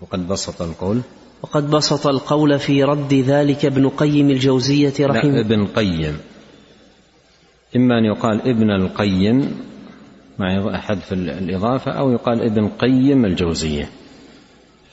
وقد 0.00 0.28
بسط 0.28 0.62
القول. 0.62 1.00
وقد 1.42 1.70
بسط 1.70 2.06
القول 2.06 2.58
في 2.58 2.84
رد 2.84 3.14
ذلك 3.14 3.64
ابن 3.64 3.88
قيم 3.88 4.30
الجوزية 4.30 4.94
رحمه. 5.00 5.30
لا 5.30 5.40
ابن 5.40 5.66
قيم. 5.66 6.18
إما 7.76 7.98
أن 7.98 8.04
يقال 8.04 8.40
ابن 8.40 8.70
القيم 8.70 9.60
مع 10.38 10.76
حذف 10.76 11.12
الإضافة 11.12 11.92
أو 11.92 12.12
يقال 12.12 12.42
ابن 12.42 12.68
قيم 12.68 13.24
الجوزية. 13.24 13.90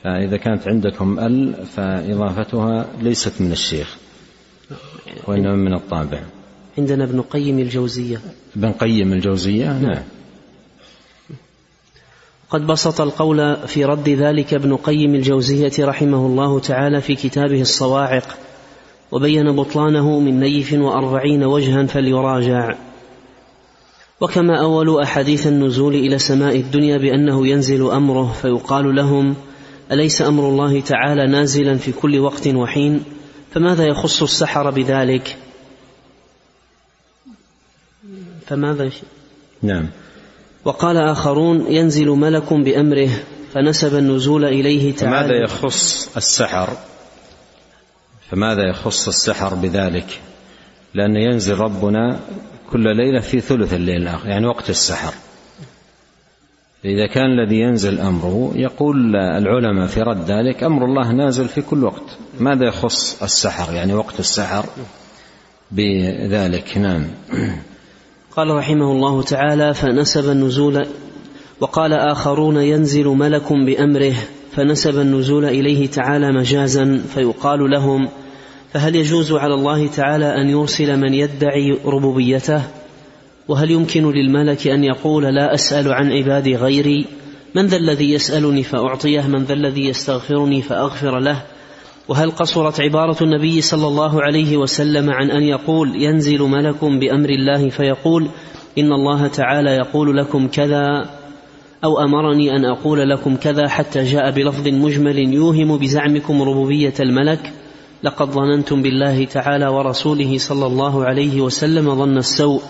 فإذا 0.03 0.37
كانت 0.37 0.67
عندكم 0.67 1.19
ال 1.19 1.65
فإضافتها 1.65 2.85
ليست 3.01 3.41
من 3.41 3.51
الشيخ 3.51 3.97
وإنما 5.27 5.55
من 5.55 5.73
الطابع. 5.73 6.23
عندنا 6.77 7.03
ابن 7.03 7.21
قيم 7.21 7.59
الجوزية. 7.59 8.21
ابن 8.55 8.71
قيم 8.71 9.13
الجوزية؟ 9.13 9.79
نعم. 9.79 10.03
قد 12.49 12.67
بسط 12.67 13.01
القول 13.01 13.67
في 13.67 13.85
رد 13.85 14.09
ذلك 14.09 14.53
ابن 14.53 14.75
قيم 14.75 15.15
الجوزية 15.15 15.71
رحمه 15.79 16.25
الله 16.25 16.59
تعالى 16.59 17.01
في 17.01 17.15
كتابه 17.15 17.61
الصواعق 17.61 18.37
وبين 19.11 19.55
بطلانه 19.55 20.19
من 20.19 20.39
نيف 20.39 20.73
وأربعين 20.73 21.43
وجها 21.43 21.85
فليراجع. 21.85 22.75
وكما 24.21 24.61
أولوا 24.61 25.03
أحاديث 25.03 25.47
النزول 25.47 25.95
إلى 25.95 26.19
سماء 26.19 26.55
الدنيا 26.55 26.97
بأنه 26.97 27.47
ينزل 27.47 27.91
أمره 27.91 28.33
فيقال 28.41 28.95
لهم 28.95 29.35
أليس 29.91 30.21
أمر 30.21 30.49
الله 30.49 30.81
تعالى 30.81 31.27
نازلا 31.27 31.77
في 31.77 31.91
كل 31.91 32.19
وقت 32.19 32.47
وحين؟ 32.47 33.03
فماذا 33.51 33.85
يخص 33.85 34.23
السحر 34.23 34.69
بذلك؟ 34.69 35.37
فماذا 38.47 38.89
نعم. 39.61 39.87
وقال 40.67 40.97
آخرون 40.97 41.65
ينزل 41.69 42.07
ملك 42.07 42.53
بأمره 42.53 43.09
فنسب 43.53 43.95
النزول 43.95 44.45
إليه 44.45 44.95
تعالى. 44.95 45.17
فماذا 45.17 45.43
يخص 45.43 46.17
السحر؟ 46.17 46.69
فماذا 48.31 48.69
يخص 48.69 49.07
السحر 49.07 49.55
بذلك؟ 49.55 50.21
لأن 50.93 51.15
ينزل 51.15 51.57
ربنا 51.57 52.19
كل 52.71 52.95
ليلة 52.97 53.19
في 53.19 53.39
ثلث 53.39 53.73
الليل 53.73 54.01
الآخر 54.01 54.29
يعني 54.29 54.47
وقت 54.47 54.69
السحر. 54.69 55.13
إذا 56.85 57.07
كان 57.07 57.39
الذي 57.39 57.59
ينزل 57.59 57.99
أمره 57.99 58.51
يقول 58.55 59.15
العلماء 59.15 59.87
في 59.87 60.01
رد 60.01 60.31
ذلك 60.31 60.63
أمر 60.63 60.85
الله 60.85 61.11
نازل 61.11 61.47
في 61.47 61.61
كل 61.61 61.83
وقت. 61.83 62.17
ماذا 62.39 62.65
يخص 62.65 63.23
السحر؟ 63.23 63.73
يعني 63.73 63.93
وقت 63.93 64.19
السحر 64.19 64.65
بذلك. 65.71 66.77
نعم. 66.77 67.07
قال 68.37 68.55
رحمه 68.55 68.91
الله 68.91 69.21
تعالى 69.21 69.73
فنسب 69.73 70.29
النزول 70.31 70.85
وقال 71.59 71.93
آخرون 71.93 72.57
ينزل 72.57 73.07
ملك 73.07 73.53
بأمره. 73.53 74.13
فنسب 74.55 74.99
النزول 74.99 75.45
إليه 75.45 75.87
تعالى 75.87 76.31
مجازا 76.31 77.01
فيقال 77.13 77.71
لهم 77.71 78.09
فهل 78.73 78.95
يجوز 78.95 79.31
على 79.31 79.53
الله 79.53 79.87
تعالى 79.87 80.41
أن 80.41 80.49
يرسل 80.49 80.99
من 80.99 81.13
يدعي 81.13 81.77
ربوبيته؟ 81.85 82.61
وهل 83.47 83.71
يمكن 83.71 84.11
للملك 84.11 84.67
أن 84.67 84.83
يقول 84.83 85.23
لا 85.23 85.53
أسأل 85.53 85.93
عن 85.93 86.11
عبادي 86.11 86.55
غيري 86.55 87.05
من 87.55 87.65
ذا 87.65 87.77
الذي 87.77 88.13
يسألني 88.13 88.63
فأعطيه 88.63 89.27
من 89.27 89.43
ذا 89.43 89.53
الذي 89.53 89.87
يستغفرني 89.87 90.61
فأغفر 90.61 91.19
له؟ 91.19 91.41
وهل 92.07 92.31
قصرت 92.31 92.81
عبارة 92.81 93.23
النبي 93.23 93.61
صلى 93.61 93.87
الله 93.87 94.21
عليه 94.23 94.57
وسلم 94.57 95.09
عن 95.09 95.31
أن 95.31 95.43
يقول 95.43 95.95
ينزل 95.95 96.39
ملك 96.39 96.85
بأمر 96.85 97.29
الله 97.29 97.69
فيقول 97.69 98.27
إن 98.77 98.93
الله 98.93 99.27
تعالى 99.27 99.69
يقول 99.69 100.17
لكم 100.17 100.47
كذا 100.47 101.09
أو 101.83 101.99
أمرني 101.99 102.55
أن 102.55 102.65
أقول 102.65 103.09
لكم 103.09 103.35
كذا 103.35 103.67
حتى 103.67 104.03
جاء 104.03 104.31
بلفظ 104.31 104.67
مجمل 104.67 105.33
يوهم 105.33 105.77
بزعمكم 105.77 106.41
ربوبية 106.41 106.93
الملك 106.99 107.53
لقد 108.03 108.29
ظننتم 108.29 108.81
بالله 108.81 109.25
تعالى 109.25 109.67
ورسوله 109.67 110.37
صلى 110.37 110.65
الله 110.65 111.05
عليه 111.05 111.41
وسلم 111.41 111.95
ظن 111.95 112.17
السوء 112.17 112.61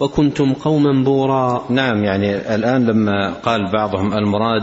وكنتم 0.00 0.52
قوما 0.52 1.04
بورا. 1.04 1.66
نعم 1.70 2.04
يعني 2.04 2.54
الآن 2.54 2.86
لما 2.86 3.32
قال 3.42 3.72
بعضهم 3.72 4.12
المراد 4.12 4.62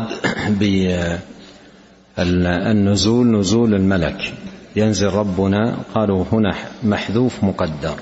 بالنزول 2.18 3.40
نزول 3.40 3.74
الملك. 3.74 4.34
ينزل 4.76 5.08
ربنا. 5.08 5.78
قالوا 5.96 6.26
هنا 6.32 6.56
محذوف 6.84 7.44
مقدر. 7.44 7.96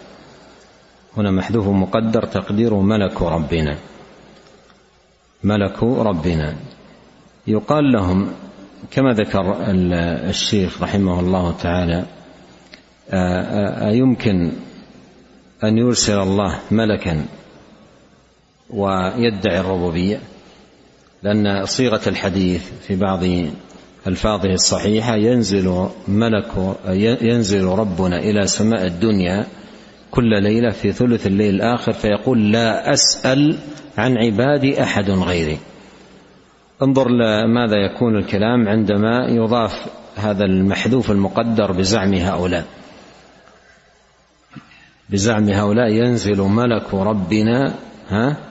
هنا 1.17 1.31
محذوف 1.31 1.67
مقدر 1.67 2.25
تقديره 2.25 2.81
ملك 2.81 3.21
ربنا. 3.21 3.77
ملك 5.43 5.83
ربنا. 5.83 6.55
يقال 7.47 7.91
لهم 7.91 8.31
كما 8.91 9.13
ذكر 9.13 9.55
الشيخ 10.29 10.81
رحمه 10.81 11.19
الله 11.19 11.55
تعالى 11.57 12.05
أيمكن 13.89 14.51
أن 15.63 15.77
يرسل 15.77 16.19
الله 16.19 16.59
ملكا 16.71 17.25
ويدعي 18.69 19.59
الربوبية؟ 19.59 20.19
لأن 21.23 21.65
صيغة 21.65 22.01
الحديث 22.07 22.71
في 22.87 22.95
بعض 22.95 23.23
ألفاظه 24.07 24.53
الصحيحة 24.53 25.15
ينزل 25.15 25.87
ملك 26.07 26.77
ينزل 27.21 27.63
ربنا 27.65 28.19
إلى 28.19 28.47
سماء 28.47 28.85
الدنيا 28.85 29.45
كل 30.11 30.43
ليلة 30.43 30.69
في 30.69 30.91
ثلث 30.91 31.27
الليل 31.27 31.55
الآخر 31.55 31.91
فيقول 31.91 32.51
لا 32.51 32.93
أسأل 32.93 33.57
عن 33.97 34.17
عبادي 34.17 34.83
أحد 34.83 35.09
غيري. 35.09 35.57
انظر 36.81 37.07
ماذا 37.47 37.77
يكون 37.77 38.17
الكلام 38.17 38.67
عندما 38.67 39.27
يضاف 39.29 39.87
هذا 40.15 40.45
المحذوف 40.45 41.11
المقدر 41.11 41.71
بزعم 41.71 42.13
هؤلاء. 42.13 42.65
بزعم 45.09 45.49
هؤلاء 45.49 45.89
ينزل 45.89 46.41
ملك 46.41 46.93
ربنا 46.93 47.73
ها؟ 48.09 48.50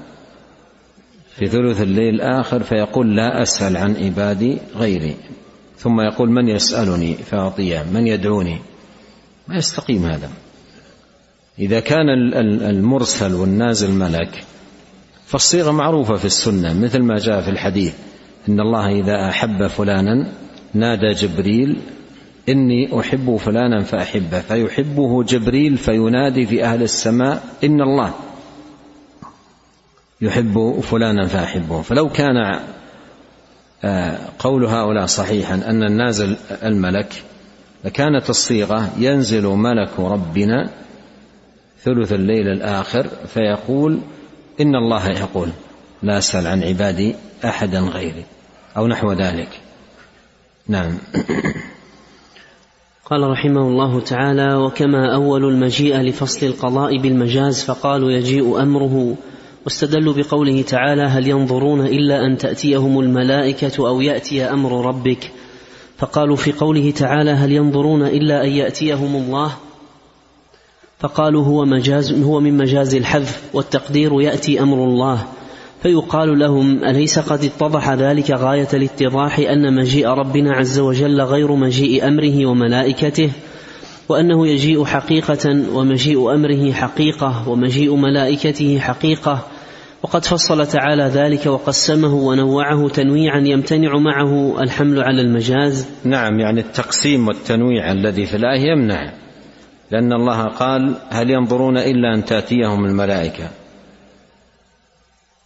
في 1.37 1.49
ثلث 1.49 1.83
الليل 1.83 2.14
الآخر 2.14 2.62
فيقول 2.62 3.16
لا 3.16 3.43
أسأل 3.43 3.77
عن 3.77 3.97
عبادي 3.97 4.59
غيري. 4.77 5.16
ثم 5.79 6.01
يقول 6.01 6.31
من 6.31 6.49
يسألني؟ 6.49 7.14
فأعطيه 7.14 7.85
من 7.93 8.07
يدعوني؟ 8.07 8.59
ما 9.49 9.57
يستقيم 9.57 10.05
هذا. 10.05 10.31
إذا 11.59 11.81
كان 11.81 12.09
المرسل 12.62 13.35
والنازل 13.35 13.90
ملك 13.90 14.45
فالصيغة 15.27 15.71
معروفة 15.71 16.14
في 16.14 16.25
السنة 16.25 16.81
مثل 16.81 17.03
ما 17.03 17.16
جاء 17.16 17.40
في 17.40 17.51
الحديث 17.51 17.95
إن 18.49 18.61
الله 18.61 19.01
إذا 19.01 19.29
أحب 19.29 19.66
فلانا 19.66 20.33
نادى 20.75 21.12
جبريل 21.12 21.77
إني 22.49 23.01
أحب 23.01 23.37
فلانا 23.37 23.83
فأحبه 23.83 24.40
فيحبه 24.40 25.23
جبريل 25.23 25.77
فينادي 25.77 26.47
في 26.47 26.64
أهل 26.64 26.83
السماء 26.83 27.45
إن 27.64 27.81
الله. 27.81 28.14
يحب 30.22 30.80
فلانا 30.83 31.26
فأحبه. 31.26 31.83
فلو 31.83 32.09
كان 32.09 32.61
آه، 33.85 34.18
قول 34.38 34.64
هؤلاء 34.64 35.06
صحيحا 35.06 35.54
أن 35.54 35.83
النازل 35.83 36.37
الملك 36.62 37.22
لكانت 37.85 38.30
الصيغة 38.30 38.90
ينزل 38.98 39.46
ملك 39.46 40.00
ربنا 40.00 40.70
ثلث 41.83 42.12
الليل 42.12 42.48
الآخر 42.48 43.06
فيقول 43.26 44.00
إن 44.61 44.74
الله 44.76 45.09
يقول 45.09 45.48
لا 46.02 46.18
أسأل 46.18 46.46
عن 46.46 46.62
عبادي 46.62 47.14
أحدا 47.44 47.80
غيري 47.80 48.24
أو 48.76 48.87
نحو 48.87 49.12
ذلك. 49.12 49.61
نعم. 50.68 50.98
قال 53.11 53.30
رحمه 53.30 53.61
الله 53.61 54.00
تعالى 54.00 54.54
وكما 54.54 55.14
أول 55.14 55.44
المجيء 55.44 55.96
لفصل 56.00 56.46
القضاء 56.46 56.98
بالمجاز 56.98 57.64
فقالوا 57.64 58.11
يجيء 58.11 58.62
أمره 58.62 59.16
واستدلوا 59.64 60.14
بقوله 60.14 60.62
تعالى 60.62 61.03
هل 61.03 61.29
ينظرون 61.29 61.87
إلا 61.87 62.27
أن 62.27 62.37
تأتيهم 62.38 63.01
الملائكة 63.01 63.88
أو 63.88 64.01
يأتي 64.01 64.44
أمر 64.44 64.87
ربك؟ 64.87 65.31
فقالوا 65.99 66.37
في 66.37 66.53
قوله 66.53 66.90
تعالى 66.90 67.31
هل 67.31 67.53
ينظرون 67.53 68.03
إلا 68.03 68.44
أن 68.44 68.51
يأتيهم 68.51 69.16
الله؟ 69.16 69.53
فقالوا 70.99 71.44
هو 71.44 71.64
مجاز 71.64 72.23
هو 72.23 72.40
من 72.40 72.57
مجاز 72.57 72.94
الحذف 72.94 73.42
والتقدير 73.55 74.20
يأتي 74.20 74.62
أمر 74.62 74.85
الله. 74.85 75.27
فيقال 75.83 76.38
لهم 76.38 76.85
أليس 76.85 77.18
قد 77.18 77.44
اتضح 77.44 77.90
ذلك 77.92 78.31
غاية 78.31 78.68
الاتضاح 78.75 79.38
أن 79.38 79.75
مجيء 79.75 80.09
ربنا 80.09 80.53
عز 80.53 80.79
وجل 80.79 81.20
غير 81.20 81.53
مجيء 81.53 82.09
أمره 82.09 82.46
وملائكته؟ 82.46 83.31
وأنه 84.11 84.46
يجيء 84.46 84.85
حقيقة 84.85 85.75
ومجيء 85.75 86.35
أمره 86.35 86.73
حقيقة 86.73 87.49
ومجيء 87.49 87.94
ملائكته 87.96 88.79
حقيقة. 88.79 89.46
وقد 90.03 90.25
فصل 90.25 90.66
تعالى 90.66 91.03
ذلك 91.03 91.46
وقسمه 91.46 92.14
ونوعه 92.14 92.88
تنويعا 92.88 93.40
يمتنع 93.46 93.99
معه 93.99 94.62
الحمل 94.62 95.03
على 95.03 95.20
المجاز. 95.20 95.88
نعم 96.05 96.40
يعني 96.40 96.61
التقسيم 96.61 97.29
والتنويع 97.29 97.92
الذي 97.92 98.27
في 98.27 98.37
الآية 98.37 98.70
يمنع 98.70 99.12
لأن 99.90 100.12
الله 100.12 100.44
قال 100.44 100.94
هل 101.11 101.31
ينظرون 101.31 101.79
إلا 101.79 102.14
أن 102.14 102.25
تأتيهم 102.25 102.85
الملائكة 102.85 103.49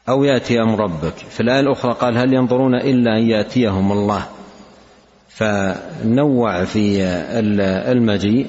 أو 0.08 0.24
يأتي 0.24 0.62
أمر 0.62 0.80
ربك؟ 0.80 1.14
في 1.30 1.40
الآية 1.40 1.60
الأخرى 1.60 1.92
قال 1.92 2.18
هل 2.18 2.34
ينظرون 2.34 2.74
إلا 2.74 3.18
أن 3.18 3.22
يأتيهم 3.22 3.92
الله؟ 3.92 4.24
فنوع 5.34 6.64
في 6.64 7.04
المجيء 7.92 8.46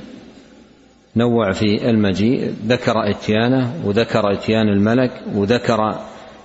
نوع 1.16 1.52
في 1.52 1.90
المجيء 1.90 2.54
ذكر 2.68 3.10
إتيانه 3.10 3.74
وذكر 3.86 4.34
إتيان 4.34 4.70
الملك 4.70 5.12
وذكر 5.34 6.00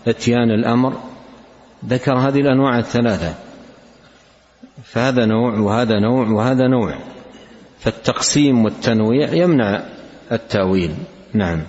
إتيان 0.09 0.51
الأمر 0.51 0.93
ذكر 1.87 2.19
هذه 2.19 2.41
الأنواع 2.41 2.79
الثلاثة. 2.79 3.35
فهذا 4.85 5.27
نوع 5.27 5.59
وهذا 5.59 6.01
نوع 6.01 6.29
وهذا 6.29 6.67
نوع. 6.69 6.95
فالتقسيم 7.81 8.65
والتنويع 8.65 9.33
يمنع 9.33 9.83
التأويل. 10.33 10.95
نعم. 11.33 11.63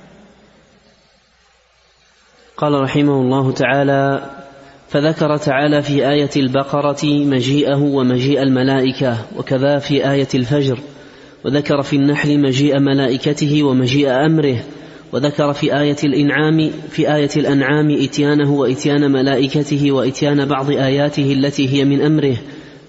قال 2.57 2.81
رحمه 2.81 3.21
الله 3.21 3.51
تعالى 3.51 4.29
فذكر 4.91 5.37
تعالى 5.37 5.81
في 5.81 6.09
آية 6.09 6.29
البقرة 6.35 7.05
مجيئه 7.05 7.77
ومجيء 7.77 8.41
الملائكة 8.41 9.17
وكذا 9.37 9.79
في 9.79 10.11
آية 10.11 10.27
الفجر 10.35 10.79
وذكر 11.45 11.81
في 11.81 11.95
النحل 11.95 12.39
مجيء 12.39 12.79
ملائكته 12.79 13.63
ومجيء 13.63 14.09
أمره 14.09 14.63
وذكر 15.13 15.53
في 15.53 15.79
آية 15.79 15.95
الإنعام 16.03 16.71
في 16.89 17.15
آية 17.15 17.29
الأنعام 17.37 17.91
إتيانه 17.91 18.53
وإتيان 18.53 19.11
ملائكته 19.11 19.91
وإتيان 19.91 20.45
بعض 20.45 20.71
آياته 20.71 21.33
التي 21.33 21.69
هي 21.69 21.85
من 21.85 22.01
أمره 22.01 22.37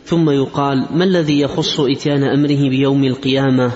ثم 0.04 0.30
يقال 0.30 0.86
ما 0.94 1.04
الذي 1.04 1.40
يخص 1.40 1.80
إتيان 1.80 2.22
أمره 2.22 2.68
بيوم 2.68 3.04
القيامة؟ 3.04 3.72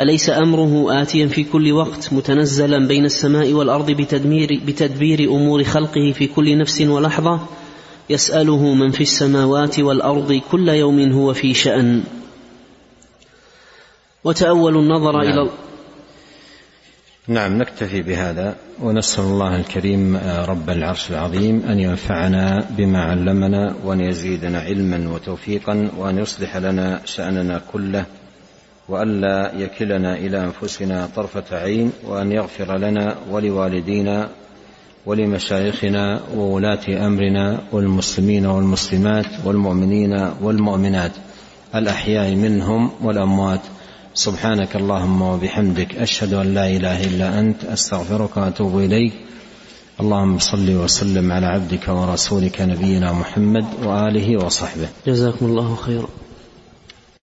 أليس 0.00 0.30
أمره 0.30 1.02
آتيا 1.02 1.26
في 1.26 1.44
كل 1.44 1.72
وقت 1.72 2.12
متنزلا 2.12 2.86
بين 2.86 3.04
السماء 3.04 3.52
والأرض 3.52 3.90
بتدمير 3.90 4.60
بتدبير 4.66 5.20
أمور 5.20 5.64
خلقه 5.64 6.12
في 6.12 6.26
كل 6.26 6.58
نفس 6.58 6.80
ولحظة؟ 6.80 7.40
يسأله 8.10 8.74
من 8.74 8.90
في 8.90 9.00
السماوات 9.00 9.80
والأرض 9.80 10.40
كل 10.50 10.68
يوم 10.68 11.12
هو 11.12 11.32
في 11.32 11.54
شأن. 11.54 12.02
وتأول 14.24 14.76
النظر 14.76 15.12
نعم. 15.12 15.32
إلى 15.32 15.50
نعم 17.28 17.58
نكتفي 17.58 18.02
بهذا 18.02 18.56
ونسأل 18.82 19.24
الله 19.24 19.56
الكريم 19.56 20.16
رب 20.48 20.70
العرش 20.70 21.10
العظيم 21.10 21.62
أن 21.68 21.80
ينفعنا 21.80 22.66
بما 22.70 23.02
علمنا 23.02 23.76
وأن 23.84 24.00
يزيدنا 24.00 24.60
علما 24.60 25.14
وتوفيقا 25.14 25.90
وأن 25.96 26.18
يصلح 26.18 26.56
لنا 26.56 27.00
شأننا 27.04 27.62
كله. 27.72 28.04
وألا 28.88 29.52
يكلنا 29.56 30.14
إلى 30.14 30.44
أنفسنا 30.44 31.08
طرفة 31.16 31.56
عين 31.56 31.92
وأن 32.06 32.32
يغفر 32.32 32.78
لنا 32.78 33.16
ولوالدينا 33.30 34.28
ولمشايخنا 35.06 36.20
وولاة 36.36 37.06
أمرنا 37.06 37.58
والمسلمين 37.72 38.46
والمسلمات 38.46 39.26
والمؤمنين 39.44 40.30
والمؤمنات 40.42 41.12
الأحياء 41.74 42.34
منهم 42.34 42.90
والأموات. 43.02 43.60
سبحانك 44.14 44.76
اللهم 44.76 45.22
وبحمدك 45.22 45.96
أشهد 45.96 46.32
أن 46.32 46.54
لا 46.54 46.66
إله 46.66 47.04
إلا 47.04 47.40
أنت 47.40 47.64
أستغفرك 47.64 48.36
وأتوب 48.36 48.78
إليك. 48.78 49.12
اللهم 50.00 50.38
صل 50.38 50.70
وسلم 50.70 51.32
على 51.32 51.46
عبدك 51.46 51.88
ورسولك 51.88 52.60
نبينا 52.60 53.12
محمد 53.12 53.64
وآله 53.84 54.44
وصحبه. 54.44 54.88
جزاكم 55.06 55.46
الله 55.46 55.74
خيرا. 55.74 56.08